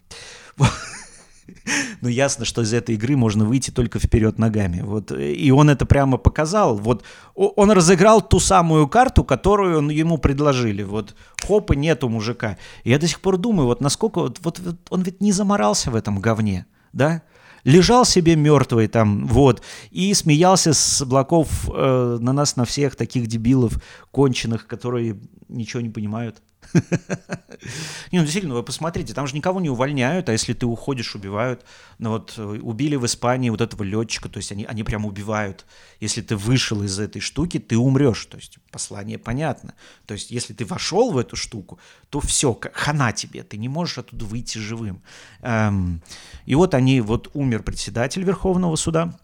Ну, 2.01 2.09
ясно, 2.09 2.45
что 2.45 2.61
из 2.61 2.73
этой 2.73 2.95
игры 2.95 3.15
можно 3.15 3.45
выйти 3.45 3.71
только 3.71 3.99
вперед 3.99 4.37
ногами. 4.37 4.81
Вот, 4.81 5.11
и 5.11 5.51
он 5.51 5.69
это 5.69 5.85
прямо 5.85 6.17
показал. 6.17 6.77
Вот 6.77 7.03
он 7.35 7.71
разыграл 7.71 8.21
ту 8.21 8.39
самую 8.39 8.87
карту, 8.87 9.23
которую 9.23 9.79
он, 9.79 9.89
ему 9.89 10.17
предложили. 10.17 10.83
Вот 10.83 11.15
хоп, 11.43 11.71
и 11.71 11.75
нету 11.75 12.09
мужика. 12.09 12.57
И 12.83 12.91
я 12.91 12.99
до 12.99 13.07
сих 13.07 13.21
пор 13.21 13.37
думаю, 13.37 13.65
вот 13.65 13.81
насколько... 13.81 14.19
Вот, 14.19 14.39
вот, 14.43 14.59
вот 14.59 14.77
он 14.89 15.01
ведь 15.01 15.21
не 15.21 15.31
заморался 15.31 15.91
в 15.91 15.95
этом 15.95 16.19
говне, 16.19 16.65
да? 16.93 17.23
лежал 17.63 18.05
себе 18.05 18.37
мертвый 18.37 18.87
там, 18.87 19.27
вот, 19.27 19.61
и 19.91 20.13
смеялся 20.13 20.73
с 20.73 21.01
облаков 21.01 21.69
э, 21.69 22.17
на 22.21 22.31
нас, 22.31 22.55
на 22.55 22.63
всех 22.63 22.95
таких 22.95 23.27
дебилов 23.27 23.73
конченых, 24.11 24.67
которые 24.67 25.19
ничего 25.49 25.81
не 25.81 25.89
понимают. 25.89 26.41
Не, 28.11 28.19
ну 28.19 28.23
действительно, 28.23 28.55
вы 28.55 28.63
посмотрите, 28.63 29.13
там 29.13 29.27
же 29.27 29.35
никого 29.35 29.59
не 29.59 29.69
увольняют, 29.69 30.29
а 30.29 30.31
если 30.31 30.53
ты 30.53 30.65
уходишь, 30.65 31.15
убивают. 31.15 31.65
Ну 31.97 32.11
вот 32.11 32.33
э, 32.37 32.43
убили 32.43 32.95
в 32.95 33.05
Испании 33.05 33.49
вот 33.49 33.61
этого 33.61 33.83
летчика, 33.83 34.29
то 34.29 34.37
есть 34.37 34.51
они, 34.51 34.65
они 34.65 34.83
прям 34.83 35.05
убивают. 35.05 35.65
Если 35.99 36.21
ты 36.21 36.35
вышел 36.35 36.83
из 36.83 36.99
этой 36.99 37.19
штуки, 37.19 37.59
ты 37.59 37.77
умрешь. 37.77 38.25
То 38.25 38.37
есть 38.37 38.57
послание 38.71 39.17
понятно. 39.17 39.73
То 40.05 40.13
есть 40.13 40.31
если 40.31 40.53
ты 40.53 40.65
вошел 40.65 41.11
в 41.11 41.17
эту 41.17 41.35
штуку, 41.35 41.79
то 42.09 42.19
все, 42.19 42.57
хана 42.73 43.11
тебе, 43.11 43.43
ты 43.43 43.57
не 43.57 43.69
можешь 43.69 43.97
оттуда 43.97 44.25
выйти 44.25 44.57
живым. 44.57 45.01
Эм, 45.41 46.01
и 46.45 46.55
вот 46.55 46.73
они, 46.73 47.01
вот 47.01 47.29
умер 47.33 47.63
председатель 47.63 48.23
Верховного 48.23 48.75
суда 48.75 49.17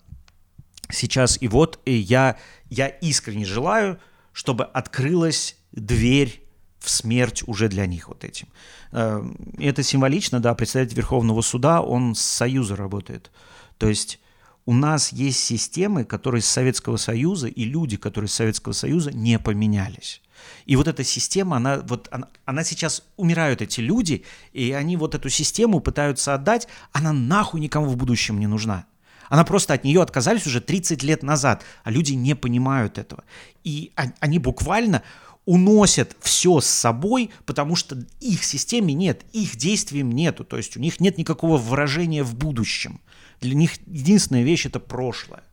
сейчас, 0.91 1.41
и 1.41 1.47
вот 1.47 1.79
и 1.86 1.93
я, 1.93 2.38
я 2.69 2.88
искренне 2.88 3.45
желаю, 3.45 3.99
чтобы 4.32 4.65
открылась 4.65 5.58
дверь 5.71 6.42
в 6.83 6.89
смерть 6.89 7.43
уже 7.47 7.69
для 7.69 7.85
них 7.85 8.09
вот 8.09 8.23
этим. 8.25 8.47
Э, 8.91 9.23
это 9.57 9.83
символично, 9.83 10.41
да, 10.41 10.53
представитель 10.53 10.97
Верховного 10.97 11.41
суда, 11.41 11.81
он 11.81 12.13
с 12.13 12.21
Союза 12.21 12.75
работает. 12.75 13.31
То 13.77 13.87
есть 13.87 14.19
у 14.65 14.73
нас 14.73 15.13
есть 15.13 15.39
системы, 15.39 16.03
которые 16.03 16.41
с 16.41 16.47
Советского 16.47 16.97
Союза, 16.97 17.47
и 17.47 17.63
люди, 17.63 17.95
которые 17.95 18.27
с 18.27 18.33
Советского 18.33 18.73
Союза 18.73 19.11
не 19.11 19.39
поменялись. 19.39 20.21
И 20.65 20.75
вот 20.75 20.89
эта 20.89 21.05
система, 21.05 21.55
она, 21.57 21.79
вот, 21.85 22.09
она, 22.11 22.27
она 22.43 22.63
сейчас 22.65 23.03
умирают 23.15 23.61
эти 23.61 23.79
люди, 23.79 24.25
и 24.51 24.73
они 24.73 24.97
вот 24.97 25.15
эту 25.15 25.29
систему 25.29 25.79
пытаются 25.79 26.33
отдать, 26.33 26.67
она 26.91 27.13
нахуй 27.13 27.61
никому 27.61 27.87
в 27.87 27.95
будущем 27.95 28.39
не 28.39 28.47
нужна. 28.47 28.85
Она 29.29 29.45
просто 29.45 29.73
от 29.73 29.85
нее 29.85 30.01
отказались 30.01 30.45
уже 30.45 30.59
30 30.59 31.01
лет 31.01 31.23
назад, 31.23 31.63
а 31.83 31.91
люди 31.91 32.11
не 32.11 32.35
понимают 32.35 32.97
этого. 32.97 33.23
И 33.63 33.93
они 34.19 34.37
буквально 34.37 35.01
уносят 35.45 36.15
все 36.21 36.62
с 36.62 36.65
собой, 36.65 37.29
потому 37.45 37.75
что 37.75 37.97
их 38.19 38.43
системе 38.43 38.93
нет, 38.93 39.23
их 39.34 39.56
действиям 39.56 40.12
нету, 40.12 40.43
то 40.43 40.58
есть 40.58 40.77
у 40.77 40.79
них 40.79 40.99
нет 40.99 41.17
никакого 41.17 41.58
выражения 41.58 42.23
в 42.23 42.36
будущем. 42.36 43.01
Для 43.41 43.56
них 43.56 43.71
единственная 43.86 44.43
вещь– 44.43 44.65
это 44.67 44.79
прошлое. 44.79 45.43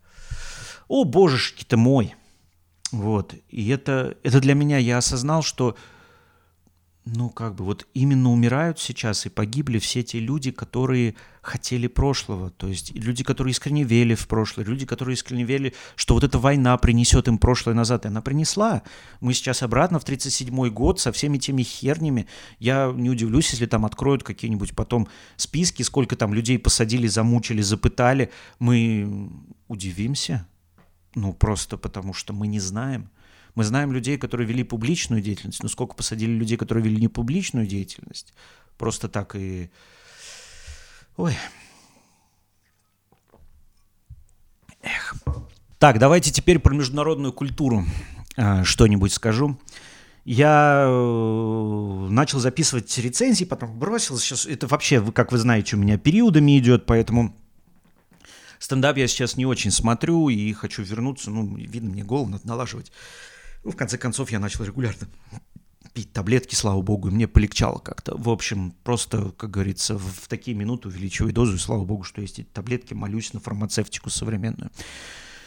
О, 0.88 1.04
божешки 1.04 1.64
ты 1.64 1.76
мой! 1.76 2.14
Вот. 2.92 3.34
И 3.48 3.68
это, 3.68 4.16
это 4.22 4.40
для 4.40 4.54
меня, 4.54 4.78
я 4.78 4.98
осознал, 4.98 5.42
что 5.42 5.76
ну, 7.06 7.30
как 7.30 7.54
бы, 7.54 7.64
вот 7.64 7.86
именно 7.94 8.30
умирают 8.30 8.78
сейчас 8.78 9.24
и 9.24 9.30
погибли 9.30 9.78
все 9.78 10.02
те 10.02 10.20
люди, 10.20 10.50
которые 10.50 11.14
хотели 11.40 11.86
прошлого, 11.86 12.50
то 12.50 12.68
есть 12.68 12.94
люди, 12.94 13.24
которые 13.24 13.52
искренне 13.52 13.84
верили 13.84 14.14
в 14.14 14.28
прошлое, 14.28 14.66
люди, 14.66 14.84
которые 14.84 15.14
искренне 15.14 15.44
верили, 15.44 15.74
что 15.96 16.12
вот 16.14 16.24
эта 16.24 16.38
война 16.38 16.76
принесет 16.76 17.26
им 17.26 17.38
прошлое 17.38 17.74
назад, 17.74 18.04
и 18.04 18.08
она 18.08 18.20
принесла. 18.20 18.82
Мы 19.20 19.32
сейчас 19.32 19.62
обратно 19.62 19.98
в 19.98 20.04
37-й 20.04 20.70
год 20.70 21.00
со 21.00 21.10
всеми 21.10 21.38
теми 21.38 21.62
хернями. 21.62 22.26
Я 22.58 22.92
не 22.94 23.08
удивлюсь, 23.08 23.50
если 23.50 23.66
там 23.66 23.86
откроют 23.86 24.22
какие-нибудь 24.22 24.76
потом 24.76 25.08
списки, 25.36 25.82
сколько 25.82 26.16
там 26.16 26.34
людей 26.34 26.58
посадили, 26.58 27.06
замучили, 27.06 27.62
запытали. 27.62 28.30
Мы 28.58 29.30
удивимся, 29.68 30.46
ну, 31.14 31.32
просто 31.32 31.78
потому 31.78 32.12
что 32.12 32.34
мы 32.34 32.46
не 32.46 32.60
знаем. 32.60 33.08
Мы 33.54 33.64
знаем 33.64 33.92
людей, 33.92 34.16
которые 34.18 34.46
вели 34.46 34.62
публичную 34.64 35.22
деятельность, 35.22 35.62
но 35.62 35.68
сколько 35.68 35.94
посадили 35.94 36.32
людей, 36.32 36.56
которые 36.56 36.84
вели 36.84 37.00
не 37.00 37.08
публичную 37.08 37.66
деятельность. 37.66 38.32
Просто 38.78 39.08
так 39.08 39.34
и... 39.36 39.70
Ой. 41.16 41.36
Эх. 44.82 45.14
Так, 45.78 45.98
давайте 45.98 46.30
теперь 46.30 46.58
про 46.58 46.74
международную 46.74 47.32
культуру 47.32 47.84
э, 48.36 48.64
что-нибудь 48.64 49.12
скажу. 49.12 49.58
Я 50.24 50.84
э, 50.86 52.06
начал 52.10 52.38
записывать 52.38 52.96
рецензии, 52.98 53.44
потом 53.44 53.78
бросил. 53.78 54.18
Сейчас 54.18 54.46
это 54.46 54.66
вообще, 54.66 55.02
как 55.12 55.32
вы 55.32 55.38
знаете, 55.38 55.76
у 55.76 55.78
меня 55.78 55.98
периодами 55.98 56.58
идет, 56.58 56.86
поэтому 56.86 57.34
стендап 58.58 58.96
я 58.98 59.08
сейчас 59.08 59.36
не 59.36 59.46
очень 59.46 59.70
смотрю 59.70 60.28
и 60.28 60.52
хочу 60.52 60.82
вернуться. 60.82 61.30
Ну, 61.30 61.56
видно, 61.56 61.90
мне 61.90 62.04
голову 62.04 62.30
надо 62.30 62.46
налаживать. 62.46 62.92
Ну, 63.64 63.70
в 63.70 63.76
конце 63.76 63.98
концов, 63.98 64.30
я 64.30 64.38
начал 64.38 64.64
регулярно 64.64 65.08
пить 65.92 66.12
таблетки, 66.12 66.54
слава 66.54 66.80
богу, 66.82 67.08
и 67.08 67.10
мне 67.10 67.26
полегчало 67.26 67.78
как-то. 67.78 68.16
В 68.16 68.28
общем, 68.28 68.72
просто, 68.84 69.32
как 69.36 69.50
говорится, 69.50 69.98
в 69.98 70.28
такие 70.28 70.56
минуты 70.56 70.88
увеличиваю 70.88 71.32
дозу, 71.32 71.56
и 71.56 71.58
слава 71.58 71.84
богу, 71.84 72.04
что 72.04 72.20
есть 72.20 72.38
эти 72.38 72.48
таблетки, 72.48 72.94
молюсь 72.94 73.32
на 73.32 73.40
фармацевтику 73.40 74.08
современную. 74.10 74.70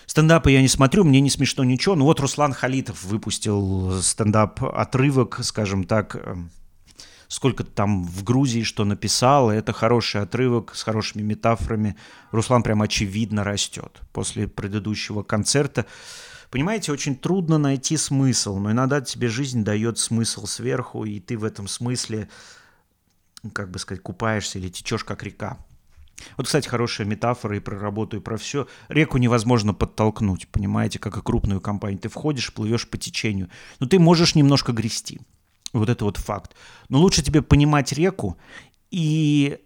Стендапы 0.05 0.51
я 0.51 0.61
не 0.61 0.67
смотрю, 0.67 1.05
мне 1.05 1.21
не 1.21 1.29
смешно 1.29 1.63
ничего. 1.63 1.95
Ну 1.95 2.05
вот 2.05 2.19
Руслан 2.19 2.53
Халитов 2.53 3.03
выпустил 3.03 4.01
стендап-отрывок, 4.01 5.39
скажем 5.43 5.85
так, 5.85 6.15
эм, 6.15 6.51
сколько 7.29 7.63
там 7.63 8.03
в 8.03 8.23
Грузии 8.23 8.63
что 8.63 8.83
написал. 8.83 9.49
Это 9.49 9.71
хороший 9.71 10.21
отрывок 10.21 10.75
с 10.75 10.83
хорошими 10.83 11.21
метафорами. 11.21 11.95
Руслан 12.31 12.63
прям 12.63 12.81
очевидно 12.81 13.45
растет. 13.45 14.01
После 14.11 14.47
предыдущего 14.47 15.23
концерта 15.23 15.85
Понимаете, 16.53 16.91
очень 16.91 17.15
трудно 17.15 17.57
найти 17.57 17.97
смысл, 17.97 18.59
но 18.59 18.71
иногда 18.71 19.01
тебе 19.01 19.27
жизнь 19.27 19.63
дает 19.63 19.97
смысл 19.97 20.45
сверху, 20.45 21.03
и 21.03 21.19
ты 21.19 21.35
в 21.35 21.45
этом 21.45 21.67
смысле, 21.67 22.29
как 23.53 23.71
бы 23.71 23.79
сказать, 23.79 24.03
купаешься 24.03 24.59
или 24.59 24.69
течешь 24.69 25.03
как 25.03 25.23
река. 25.23 25.57
Вот, 26.37 26.45
кстати, 26.45 26.67
хорошая 26.67 27.07
метафора 27.07 27.57
и 27.57 27.59
про 27.59 27.79
работу, 27.79 28.17
и 28.17 28.19
про 28.19 28.37
все. 28.37 28.67
Реку 28.87 29.17
невозможно 29.17 29.73
подтолкнуть, 29.73 30.47
понимаете, 30.47 30.99
как 30.99 31.17
и 31.17 31.23
крупную 31.23 31.59
компанию. 31.59 31.99
Ты 31.99 32.07
входишь, 32.07 32.53
плывешь 32.53 32.87
по 32.87 32.99
течению. 32.99 33.49
Но 33.79 33.87
ты 33.87 33.97
можешь 33.97 34.35
немножко 34.35 34.73
грести. 34.73 35.21
Вот 35.73 35.89
это 35.89 36.05
вот 36.05 36.17
факт. 36.17 36.55
Но 36.87 36.99
лучше 36.99 37.23
тебе 37.23 37.41
понимать 37.41 37.93
реку 37.93 38.37
и 38.91 39.57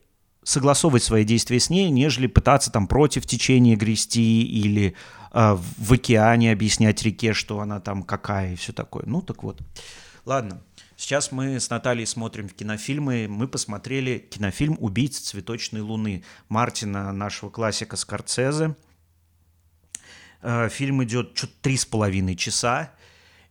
согласовывать 0.47 1.03
свои 1.03 1.25
действия 1.25 1.59
с 1.59 1.69
ней, 1.69 1.89
нежели 1.89 2.25
пытаться 2.25 2.71
там 2.71 2.87
против 2.87 3.25
течения 3.25 3.75
грести 3.75 4.43
или 4.43 4.95
э, 5.33 5.57
в 5.77 5.93
океане 5.93 6.53
объяснять 6.53 7.03
реке, 7.03 7.33
что 7.33 7.59
она 7.59 7.81
там 7.81 8.01
какая 8.01 8.53
и 8.53 8.55
все 8.55 8.71
такое. 8.71 9.03
Ну 9.05 9.21
так 9.21 9.43
вот. 9.43 9.59
Ладно. 10.23 10.61
Сейчас 10.95 11.33
мы 11.33 11.59
с 11.59 11.69
Натальей 11.69 12.07
смотрим 12.07 12.47
кинофильмы. 12.47 13.27
Мы 13.29 13.47
посмотрели 13.47 14.17
кинофильм 14.17 14.77
«Убийца 14.79 15.23
цветочной 15.23 15.81
луны» 15.81 16.23
Мартина, 16.47 17.11
нашего 17.11 17.49
классика 17.49 17.97
Скорцезе. 17.97 18.73
Э, 20.41 20.69
фильм 20.69 21.03
идет 21.03 21.37
что-то 21.37 21.53
три 21.61 21.75
с 21.75 21.85
половиной 21.85 22.37
часа. 22.37 22.93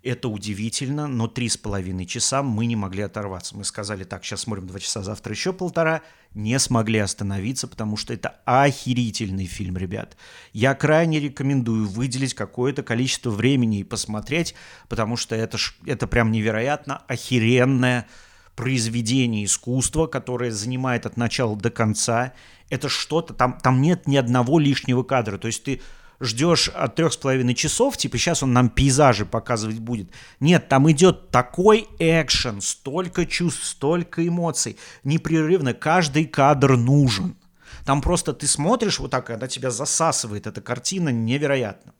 Это 0.03 0.29
удивительно, 0.29 1.09
но 1.09 1.27
три 1.27 1.49
с 1.49 1.57
половиной 1.57 2.07
часа 2.07 2.43
мы 2.43 2.67
не 2.67 2.77
могли 2.77 3.03
оторваться. 3.03 3.57
Мы 3.57 3.65
сказали, 3.65 4.05
так, 4.05 4.25
сейчас 4.25 4.43
смотрим 4.43 4.67
два 4.67 4.81
часа, 4.81 5.03
завтра 5.03 5.33
еще 5.33 5.53
полтора. 5.53 6.03
Не 6.37 6.59
смогли 6.59 6.99
остановиться, 6.99 7.66
потому 7.66 7.96
что 7.96 8.12
это 8.12 8.37
охерительный 8.44 9.46
фильм, 9.46 9.79
ребят. 9.79 10.18
Я 10.53 10.75
крайне 10.75 11.18
рекомендую 11.18 11.88
выделить 11.88 12.35
какое-то 12.35 12.83
количество 12.83 13.31
времени 13.31 13.79
и 13.81 13.85
посмотреть, 13.85 14.55
потому 14.87 15.16
что 15.16 15.35
это, 15.35 15.57
это 15.87 16.07
прям 16.07 16.31
невероятно 16.31 16.99
охеренное 17.09 18.07
произведение 18.55 19.46
искусства, 19.46 20.09
которое 20.09 20.51
занимает 20.51 21.07
от 21.07 21.16
начала 21.16 21.57
до 21.57 21.70
конца. 21.70 22.35
Это 22.68 22.90
что-то, 22.90 23.33
там, 23.33 23.59
там 23.59 23.81
нет 23.81 24.07
ни 24.07 24.18
одного 24.18 24.59
лишнего 24.59 25.05
кадра. 25.05 25.38
То 25.38 25.46
есть 25.46 25.64
ты 25.64 25.81
ждешь 26.20 26.68
от 26.68 26.94
трех 26.94 27.12
с 27.12 27.16
половиной 27.16 27.55
часов, 27.55 27.96
типа 27.96 28.18
сейчас 28.18 28.42
он 28.42 28.52
нам 28.52 28.68
пейзажи 28.68 29.26
показывать 29.26 29.79
будет. 29.79 30.11
Нет, 30.40 30.68
там 30.68 30.90
идет 30.90 31.31
такой 31.31 31.88
экшен, 31.98 32.61
столько 32.61 33.26
чувств, 33.26 33.64
столько 33.64 34.26
эмоций, 34.26 34.76
непрерывно, 35.05 35.74
каждый 35.74 36.26
кадр 36.26 36.76
нужен. 36.76 37.37
Там 37.85 38.00
просто 38.00 38.33
ты 38.33 38.46
смотришь 38.46 38.98
вот 38.98 39.12
так, 39.12 39.26
когда 39.26 39.46
тебя 39.46 39.70
засасывает 39.70 40.46
эта 40.46 40.61
картина, 40.61 41.11
невероятно. 41.11 41.92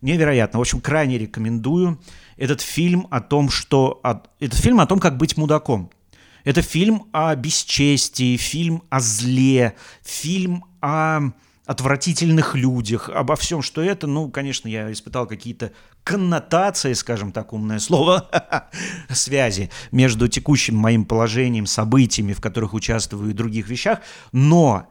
Невероятно. 0.00 0.58
В 0.58 0.62
общем, 0.62 0.80
крайне 0.80 1.18
рекомендую. 1.18 2.00
Этот 2.38 2.62
фильм 2.62 3.06
о 3.10 3.20
том, 3.20 3.50
что... 3.50 4.00
Этот 4.40 4.58
фильм 4.58 4.80
о 4.80 4.86
том, 4.86 4.98
как 4.98 5.18
быть 5.18 5.36
мудаком. 5.36 5.90
Это 6.44 6.62
фильм 6.62 7.08
о 7.12 7.34
бесчестии, 7.34 8.38
фильм 8.38 8.82
о 8.88 9.00
зле, 9.00 9.74
фильм 10.02 10.64
о 10.80 11.32
отвратительных 11.70 12.56
людях, 12.56 13.08
обо 13.08 13.36
всем, 13.36 13.62
что 13.62 13.80
это, 13.80 14.08
ну, 14.08 14.28
конечно, 14.28 14.66
я 14.66 14.90
испытал 14.90 15.28
какие-то 15.28 15.70
коннотации, 16.02 16.94
скажем 16.94 17.30
так, 17.30 17.52
умное 17.52 17.78
слово, 17.78 18.28
связи 19.08 19.70
между 19.92 20.26
текущим 20.26 20.74
моим 20.74 21.04
положением, 21.04 21.66
событиями, 21.66 22.32
в 22.32 22.40
которых 22.40 22.74
участвую 22.74 23.30
и 23.30 23.34
других 23.34 23.68
вещах, 23.68 24.00
но 24.32 24.88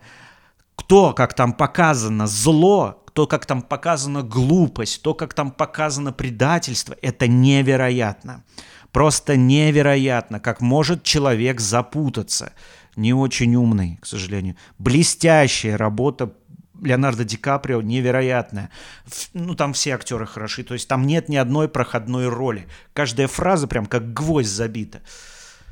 кто, 0.75 1.11
как 1.11 1.33
там 1.33 1.51
показано, 1.51 2.27
зло, 2.27 3.03
то, 3.11 3.27
как 3.27 3.45
там 3.45 3.61
показана 3.61 4.23
глупость, 4.23 5.01
то, 5.01 5.13
как 5.13 5.33
там 5.33 5.51
показано 5.51 6.13
предательство, 6.13 6.95
это 7.01 7.27
невероятно. 7.27 8.45
Просто 8.93 9.35
невероятно, 9.35 10.39
как 10.39 10.61
может 10.61 11.03
человек 11.03 11.59
запутаться. 11.59 12.53
Не 12.95 13.13
очень 13.13 13.55
умный, 13.55 13.99
к 14.01 14.05
сожалению. 14.05 14.55
Блестящая 14.77 15.77
работа 15.77 16.33
Леонардо 16.81 17.23
Ди 17.23 17.37
Каприо 17.37 17.81
невероятная. 17.81 18.69
Ну, 19.33 19.55
там 19.55 19.73
все 19.73 19.95
актеры 19.95 20.25
хороши, 20.25 20.63
то 20.63 20.73
есть 20.73 20.87
там 20.87 21.05
нет 21.05 21.29
ни 21.29 21.35
одной 21.35 21.67
проходной 21.67 22.27
роли. 22.27 22.67
Каждая 22.93 23.27
фраза 23.27 23.67
прям 23.67 23.85
как 23.85 24.13
гвоздь 24.13 24.49
забита. 24.49 25.01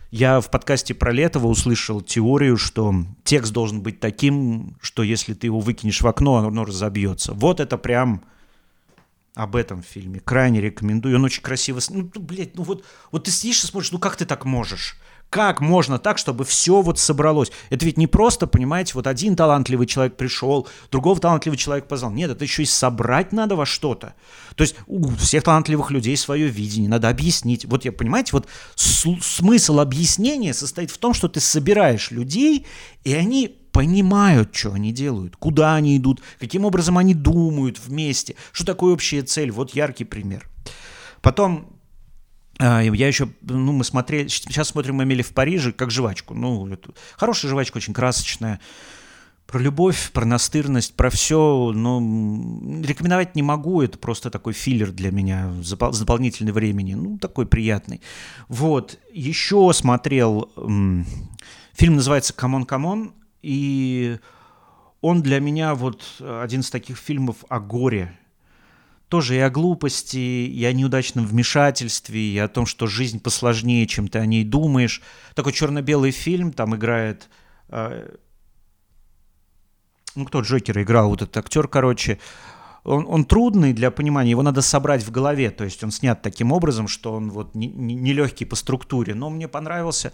Я 0.10 0.40
в 0.40 0.50
подкасте 0.50 0.94
про 0.94 1.12
Летова 1.12 1.48
услышал 1.48 2.02
теорию, 2.02 2.56
что 2.58 2.94
текст 3.24 3.52
должен 3.52 3.82
быть 3.82 4.00
таким, 4.00 4.78
что 4.82 5.04
если 5.04 5.34
ты 5.34 5.48
его 5.48 5.60
выкинешь 5.60 6.02
в 6.02 6.08
окно, 6.08 6.38
оно 6.38 6.64
разобьется. 6.64 7.34
Вот 7.34 7.60
это 7.60 7.78
прям 7.78 8.24
об 9.36 9.56
этом 9.56 9.84
фильме. 9.84 10.20
Крайне 10.20 10.62
рекомендую. 10.62 11.18
Он 11.18 11.26
очень 11.26 11.44
красиво... 11.44 11.80
Ну, 11.90 12.10
блядь, 12.16 12.56
ну 12.56 12.64
вот, 12.64 12.86
вот 13.12 13.26
ты 13.26 13.32
сидишь 13.32 13.64
и 13.64 13.68
смотришь, 13.68 13.92
ну 13.92 14.00
как 14.00 14.16
ты 14.16 14.26
так 14.26 14.46
можешь? 14.46 14.98
Как 15.30 15.60
можно 15.60 16.00
так, 16.00 16.18
чтобы 16.18 16.46
все 16.46 16.82
вот 16.82 17.00
собралось? 17.00 17.52
Это 17.70 17.86
ведь 17.86 17.98
не 17.98 18.08
просто, 18.08 18.48
понимаете, 18.48 18.94
вот 18.96 19.08
один 19.08 19.36
талантливый 19.36 19.86
человек 19.86 20.16
пришел, 20.16 20.68
другого 20.90 21.20
талантливый 21.20 21.58
человек 21.58 21.88
позвал. 21.88 22.12
Нет, 22.12 22.32
это 22.32 22.46
еще 22.46 22.64
и 22.64 22.66
собрать 22.66 23.34
надо 23.34 23.56
во 23.56 23.66
что-то. 23.66 24.14
То 24.56 24.62
есть 24.62 24.76
у 24.88 25.10
всех 25.16 25.44
талантливых 25.44 25.92
людей 25.92 26.16
свое 26.16 26.48
видение, 26.48 26.90
надо 26.90 27.10
объяснить. 27.10 27.66
Вот 27.66 27.84
я, 27.84 27.92
понимаете, 27.92 28.32
вот 28.34 28.48
смысл 28.76 29.80
объяснения 29.82 30.54
состоит 30.54 30.92
в 30.92 30.98
том, 30.98 31.14
что 31.14 31.28
ты 31.28 31.42
собираешь 31.42 32.10
людей, 32.10 32.66
и 33.04 33.14
они 33.14 33.54
понимают, 33.74 34.56
что 34.56 34.74
они 34.74 34.94
делают, 34.94 35.36
куда 35.36 35.76
они 35.76 35.98
идут, 35.98 36.22
каким 36.40 36.64
образом 36.66 36.98
они 36.98 37.14
думают 37.14 37.80
вместе, 37.80 38.36
что 38.54 38.66
такое 38.66 38.94
общая 38.94 39.24
цель. 39.24 39.52
Вот 39.52 39.76
яркий 39.76 40.06
пример. 40.06 40.50
Потом 41.22 41.77
я 42.60 43.08
еще, 43.08 43.30
ну, 43.42 43.72
мы 43.72 43.84
смотрели, 43.84 44.28
сейчас 44.28 44.70
смотрим 44.70 45.02
«Эмили 45.04 45.22
в 45.22 45.34
Париже» 45.34 45.72
как 45.72 45.92
жвачку. 45.92 46.34
Ну, 46.34 46.68
это, 46.68 46.92
хорошая 47.16 47.52
жвачка, 47.52 47.78
очень 47.78 47.94
красочная. 47.94 48.60
Про 49.46 49.60
любовь, 49.60 50.12
про 50.12 50.26
настырность, 50.26 50.94
про 50.96 51.10
все, 51.10 51.72
но 51.74 52.00
рекомендовать 52.84 53.34
не 53.36 53.44
могу, 53.44 53.82
это 53.82 53.98
просто 53.98 54.30
такой 54.30 54.52
филлер 54.52 54.92
для 54.92 55.10
меня 55.10 55.54
с 55.64 55.72
дополнительной 55.72 56.52
времени, 56.52 56.96
ну, 56.96 57.18
такой 57.18 57.46
приятный. 57.46 58.02
Вот, 58.50 59.00
еще 59.14 59.72
смотрел, 59.74 60.52
фильм 61.74 61.96
называется 61.96 62.34
«C'mon, 62.34 62.66
c'mon», 62.66 63.14
и 63.42 64.18
он 65.00 65.22
для 65.22 65.40
меня 65.40 65.76
вот 65.76 66.04
один 66.20 66.60
из 66.60 66.70
таких 66.70 66.98
фильмов 66.98 67.38
о 67.48 67.62
горе, 67.62 68.18
тоже 69.10 69.36
и 69.36 69.40
о 69.40 69.50
глупости, 69.50 70.18
и 70.18 70.66
о 70.66 70.74
неудачном 70.74 71.26
вмешательстве, 71.26 72.20
и 72.20 72.38
о 72.38 72.48
том, 72.48 72.66
что 72.66 72.88
жизнь 72.88 73.22
посложнее, 73.22 73.88
чем 73.88 74.08
ты 74.08 74.20
о 74.20 74.26
ней 74.26 74.44
думаешь. 74.44 75.02
Такой 75.34 75.54
черно-белый 75.54 76.12
фильм, 76.12 76.52
там 76.52 76.76
играет... 76.76 77.30
Э, 77.70 78.16
ну, 80.16 80.26
кто 80.26 80.42
Джокера 80.42 80.84
играл, 80.84 81.10
вот 81.10 81.22
этот 81.22 81.38
актер, 81.38 81.68
короче. 81.68 82.20
Он, 82.84 83.06
он 83.08 83.26
трудный 83.26 83.74
для 83.74 83.92
понимания, 83.92 84.32
его 84.32 84.44
надо 84.44 84.62
собрать 84.62 85.04
в 85.04 85.12
голове, 85.12 85.52
то 85.52 85.64
есть 85.64 85.84
он 85.84 85.92
снят 85.92 86.22
таким 86.22 86.52
образом, 86.52 86.88
что 86.88 87.14
он 87.14 87.30
вот 87.30 87.54
не, 87.54 87.68
не, 87.68 87.96
не 87.96 88.46
по 88.46 88.56
структуре, 88.56 89.14
но 89.14 89.30
мне 89.30 89.48
понравился 89.48 90.12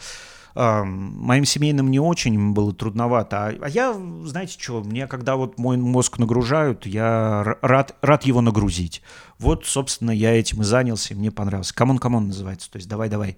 моим 0.55 1.45
семейным 1.45 1.89
не 1.89 1.99
очень 1.99 2.53
было 2.53 2.73
трудновато. 2.73 3.47
А, 3.47 3.53
а 3.61 3.69
я, 3.69 3.93
знаете 4.23 4.57
что, 4.59 4.81
мне 4.81 5.07
когда 5.07 5.35
вот 5.35 5.57
мой 5.57 5.77
мозг 5.77 6.19
нагружают, 6.19 6.85
я 6.85 7.57
рад, 7.61 7.95
рад 8.01 8.23
его 8.23 8.41
нагрузить. 8.41 9.01
Вот, 9.39 9.65
собственно, 9.65 10.11
я 10.11 10.31
этим 10.31 10.61
и 10.61 10.63
занялся, 10.63 11.13
и 11.13 11.17
мне 11.17 11.31
понравился. 11.31 11.73
«C'mon, 11.73 11.97
c'mon» 11.97 12.27
называется, 12.27 12.71
то 12.71 12.77
есть 12.77 12.87
«давай-давай». 12.87 13.37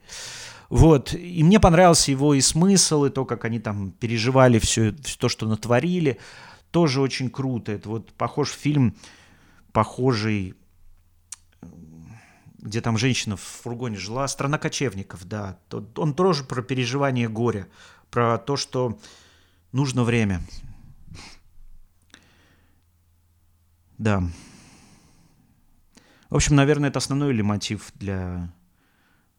Вот, 0.70 1.14
и 1.14 1.44
мне 1.44 1.60
понравился 1.60 2.12
его 2.12 2.34
и 2.34 2.42
смысл, 2.42 3.06
и 3.06 3.10
то, 3.10 3.24
как 3.24 3.46
они 3.46 3.60
там 3.60 3.92
переживали 3.92 4.58
все, 4.60 4.96
все 5.04 5.18
то, 5.18 5.30
что 5.30 5.48
натворили, 5.48 6.18
тоже 6.72 7.02
очень 7.02 7.30
круто. 7.30 7.72
Это 7.72 7.88
вот 7.88 8.12
похож 8.14 8.50
фильм, 8.50 8.96
похожий 9.72 10.56
где 12.66 12.82
там 12.82 12.98
женщина 12.98 13.38
в 13.38 13.42
фургоне 13.42 13.96
жила, 13.96 14.28
«Страна 14.28 14.58
кочевников», 14.58 15.26
да. 15.26 15.60
Он 15.96 16.16
тоже 16.16 16.44
про 16.44 16.64
переживание 16.64 17.30
горя, 17.30 17.68
про 18.10 18.40
то, 18.40 18.58
что 18.58 19.00
нужно 19.72 20.04
время. 20.04 20.42
Да. 24.00 24.24
В 26.32 26.36
общем, 26.36 26.56
наверное, 26.56 26.90
это 26.90 26.98
основной 26.98 27.34
или 27.34 27.44
мотив 27.44 27.92
для 27.94 28.52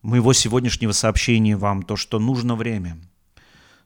моего 0.03 0.33
сегодняшнего 0.33 0.93
сообщения 0.93 1.57
вам, 1.57 1.83
то, 1.83 1.97
что 1.97 2.21
нужно 2.21 2.55
время. 2.55 2.97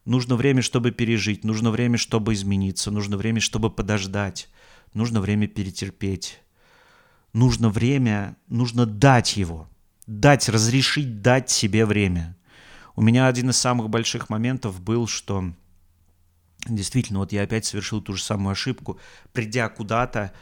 Нужно 0.05 0.37
время, 0.37 0.61
чтобы 0.61 0.91
пережить, 0.91 1.45
нужно 1.45 1.71
время, 1.71 1.97
чтобы 1.97 2.35
измениться, 2.35 2.91
нужно 2.91 3.17
время, 3.17 3.41
чтобы 3.41 3.71
подождать, 3.71 4.51
нужно 4.93 5.23
время 5.23 5.49
перетерпеть 5.49 6.41
нужно 7.33 7.69
время, 7.71 8.37
нужно 8.49 8.87
дать 8.87 9.37
его, 9.37 9.69
дать, 10.07 10.49
разрешить 10.49 11.23
дать 11.23 11.51
себе 11.51 11.87
время. 11.87 12.37
У 12.97 13.03
меня 13.03 13.27
один 13.27 13.51
из 13.51 13.57
самых 13.57 13.89
больших 13.89 14.29
моментов 14.29 14.81
был, 14.81 15.07
что 15.07 15.53
действительно, 16.67 17.21
вот 17.21 17.33
я 17.33 17.43
опять 17.43 17.65
совершил 17.65 18.01
ту 18.01 18.15
же 18.15 18.23
самую 18.23 18.53
ошибку, 18.53 18.99
придя 19.33 19.69
куда-то, 19.69 20.33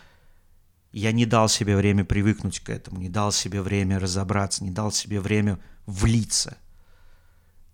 я 0.92 1.12
не 1.12 1.26
дал 1.26 1.48
себе 1.48 1.76
время 1.76 2.04
привыкнуть 2.04 2.60
к 2.60 2.70
этому, 2.70 2.98
не 2.98 3.08
дал 3.08 3.30
себе 3.30 3.60
время 3.60 3.98
разобраться, 3.98 4.64
не 4.64 4.70
дал 4.70 4.90
себе 4.90 5.20
время 5.20 5.58
влиться. 5.86 6.56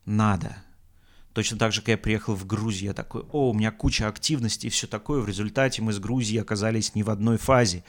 Надо. 0.05 0.57
Точно 1.35 1.59
так 1.59 1.73
же, 1.73 1.81
как 1.81 1.89
я 1.89 1.99
приехал 1.99 2.35
в 2.37 2.47
Грузию, 2.47 2.91
я 2.91 2.95
такой, 2.95 3.23
о, 3.33 3.51
у 3.51 3.55
меня 3.55 3.73
куча 3.73 4.07
активностей 4.07 4.69
и 4.69 4.71
все 4.71 4.87
такое. 4.87 5.21
В 5.21 5.29
результате 5.29 5.83
мы 5.83 5.93
с 5.93 5.99
Грузией 5.99 6.41
оказались 6.41 6.95
не 6.95 7.03
в 7.03 7.11
одной 7.11 7.39
фазе. 7.39 7.83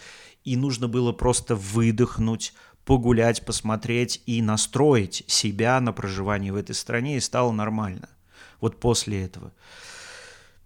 И 0.43 0.57
нужно 0.57 0.87
было 0.87 1.11
просто 1.11 1.55
выдохнуть, 1.55 2.53
погулять, 2.85 3.45
посмотреть 3.45 4.23
и 4.25 4.41
настроить 4.41 5.23
себя 5.27 5.79
на 5.79 5.93
проживание 5.93 6.51
в 6.51 6.55
этой 6.55 6.73
стране, 6.73 7.17
и 7.17 7.21
стало 7.21 7.51
нормально. 7.51 8.09
Вот 8.61 8.79
после 8.79 9.23
этого. 9.23 9.53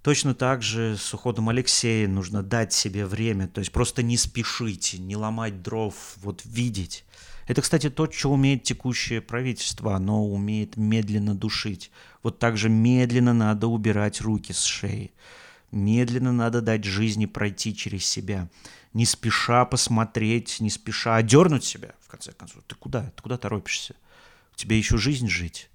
Точно 0.02 0.34
так 0.34 0.62
же 0.62 0.96
с 0.96 1.14
уходом 1.14 1.50
Алексея 1.50 2.08
нужно 2.08 2.42
дать 2.42 2.72
себе 2.72 3.06
время, 3.06 3.50
то 3.50 3.60
есть 3.60 3.74
просто 3.74 4.04
не 4.04 4.16
спешить, 4.16 4.96
не 4.98 5.18
ломать 5.18 5.62
дров, 5.62 5.94
вот 6.18 6.42
видеть. 6.46 7.04
Это, 7.50 7.64
кстати, 7.64 7.90
то, 7.90 8.10
что 8.12 8.32
умеет 8.32 8.62
текущее 8.62 9.22
правительство. 9.22 9.96
Оно 9.96 10.24
умеет 10.24 10.78
медленно 10.78 11.34
душить. 11.34 11.90
Вот 12.22 12.38
так 12.38 12.58
же 12.58 12.70
медленно 12.70 13.34
надо 13.34 13.66
убирать 13.66 14.22
руки 14.22 14.54
с 14.54 14.62
шеи. 14.62 15.12
Медленно 15.72 16.32
надо 16.32 16.62
дать 16.62 16.84
жизни 16.84 17.26
пройти 17.26 17.76
через 17.76 18.06
себя. 18.06 18.50
Не 18.94 19.04
спеша 19.08 19.66
посмотреть, 19.66 20.60
не 20.60 20.70
спеша 20.70 21.16
одернуть 21.16 21.64
себя, 21.64 21.96
в 22.02 22.08
конце 22.08 22.34
концов. 22.34 22.62
Ты 22.68 22.76
куда? 22.76 23.12
Ты 23.16 23.24
куда 23.24 23.40
торопишься? 23.40 23.96
У 24.54 24.56
тебя 24.56 24.78
еще 24.78 25.00
жизнь 25.00 25.28
жить. 25.28 25.72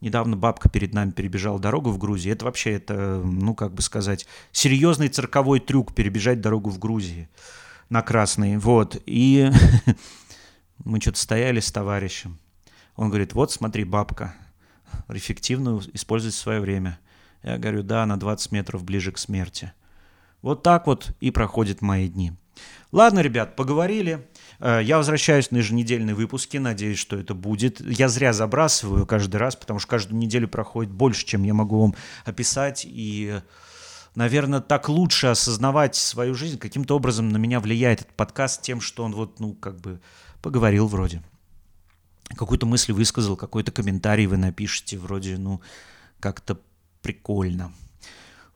Недавно 0.00 0.34
бабка 0.34 0.70
перед 0.70 0.94
нами 0.94 1.10
перебежала 1.10 1.58
дорогу 1.58 1.90
в 1.90 1.98
Грузии. 1.98 2.32
Это 2.32 2.46
вообще, 2.46 2.70
это, 2.70 3.20
ну, 3.22 3.54
как 3.54 3.74
бы 3.74 3.82
сказать, 3.82 4.26
серьезный 4.50 5.10
цирковой 5.10 5.60
трюк 5.60 5.94
перебежать 5.94 6.40
дорогу 6.40 6.70
в 6.70 6.78
Грузии 6.78 7.28
на 7.90 8.02
красный. 8.02 8.56
Вот. 8.56 8.96
И 9.04 9.50
мы 10.84 11.00
что-то 11.00 11.18
стояли 11.18 11.60
с 11.60 11.70
товарищем. 11.70 12.38
Он 12.96 13.08
говорит, 13.08 13.34
вот 13.34 13.52
смотри, 13.52 13.84
бабка, 13.84 14.34
эффективно 15.08 15.80
использует 15.92 16.34
свое 16.34 16.60
время. 16.60 16.98
Я 17.42 17.58
говорю, 17.58 17.82
да, 17.82 18.06
на 18.06 18.18
20 18.18 18.52
метров 18.52 18.84
ближе 18.84 19.12
к 19.12 19.18
смерти. 19.18 19.72
Вот 20.42 20.62
так 20.62 20.86
вот 20.86 21.14
и 21.20 21.30
проходят 21.30 21.82
мои 21.82 22.08
дни. 22.08 22.32
Ладно, 22.92 23.20
ребят, 23.20 23.56
поговорили. 23.56 24.26
Э, 24.58 24.80
я 24.82 24.98
возвращаюсь 24.98 25.50
на 25.50 25.58
еженедельные 25.58 26.14
выпуски, 26.14 26.56
надеюсь, 26.56 26.98
что 26.98 27.16
это 27.16 27.34
будет. 27.34 27.80
Я 27.80 28.08
зря 28.08 28.32
забрасываю 28.32 29.06
каждый 29.06 29.36
раз, 29.36 29.56
потому 29.56 29.78
что 29.78 29.88
каждую 29.88 30.18
неделю 30.18 30.48
проходит 30.48 30.92
больше, 30.92 31.24
чем 31.24 31.44
я 31.44 31.54
могу 31.54 31.80
вам 31.80 31.94
описать. 32.24 32.84
И 32.88 33.40
наверное, 34.14 34.60
так 34.60 34.88
лучше 34.88 35.28
осознавать 35.28 35.96
свою 35.96 36.34
жизнь. 36.34 36.58
Каким-то 36.58 36.96
образом 36.96 37.28
на 37.28 37.36
меня 37.36 37.60
влияет 37.60 38.02
этот 38.02 38.14
подкаст 38.14 38.62
тем, 38.62 38.80
что 38.80 39.04
он 39.04 39.12
вот, 39.12 39.40
ну, 39.40 39.54
как 39.54 39.80
бы 39.80 40.00
поговорил 40.42 40.86
вроде. 40.86 41.22
Какую-то 42.36 42.66
мысль 42.66 42.92
высказал, 42.92 43.36
какой-то 43.36 43.72
комментарий 43.72 44.26
вы 44.26 44.36
напишете 44.36 44.98
вроде, 44.98 45.36
ну, 45.36 45.60
как-то 46.20 46.60
прикольно. 47.02 47.72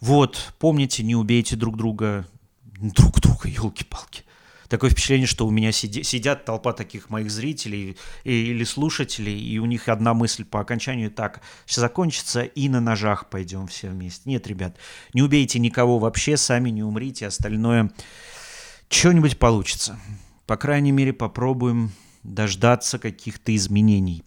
Вот, 0.00 0.54
помните, 0.58 1.02
не 1.02 1.16
убейте 1.16 1.56
друг 1.56 1.76
друга, 1.76 2.26
друг 2.64 3.20
друга, 3.20 3.48
елки-палки 3.48 4.23
такое 4.68 4.90
впечатление, 4.90 5.26
что 5.26 5.46
у 5.46 5.50
меня 5.50 5.72
сиди, 5.72 6.02
сидят 6.02 6.44
толпа 6.44 6.72
таких 6.72 7.10
моих 7.10 7.30
зрителей 7.30 7.96
или 8.24 8.64
слушателей, 8.64 9.38
и 9.38 9.58
у 9.58 9.66
них 9.66 9.88
одна 9.88 10.14
мысль 10.14 10.44
по 10.44 10.60
окончанию 10.60 11.10
так, 11.10 11.40
все 11.66 11.80
закончится, 11.80 12.42
и 12.42 12.68
на 12.68 12.80
ножах 12.80 13.30
пойдем 13.30 13.66
все 13.66 13.88
вместе. 13.90 14.22
Нет, 14.28 14.46
ребят, 14.46 14.76
не 15.12 15.22
убейте 15.22 15.58
никого 15.58 15.98
вообще, 15.98 16.36
сами 16.36 16.70
не 16.70 16.82
умрите, 16.82 17.26
остальное 17.26 17.92
что-нибудь 18.88 19.38
получится. 19.38 19.98
По 20.46 20.56
крайней 20.56 20.92
мере, 20.92 21.12
попробуем 21.12 21.92
дождаться 22.22 22.98
каких-то 22.98 23.54
изменений. 23.56 24.24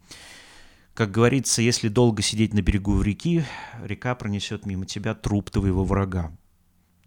Как 0.93 1.11
говорится, 1.11 1.61
если 1.61 1.89
долго 1.89 2.23
сидеть 2.23 2.53
на 2.53 2.61
берегу 2.61 3.01
реки, 3.01 3.45
река 3.83 4.15
пронесет 4.15 4.65
мимо 4.65 4.85
тебя 4.85 5.13
труп 5.13 5.51
твоего 5.51 5.83
врага. 5.83 6.35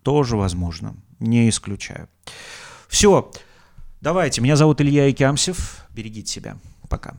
Тоже 0.03 0.37
возможно, 0.37 0.97
не 1.19 1.49
исключаю. 1.49 2.09
Все. 2.91 3.31
Давайте. 4.01 4.41
Меня 4.41 4.57
зовут 4.57 4.81
Илья 4.81 5.11
Икямсев. 5.11 5.87
Берегите 5.91 6.31
себя. 6.31 6.59
Пока. 6.89 7.15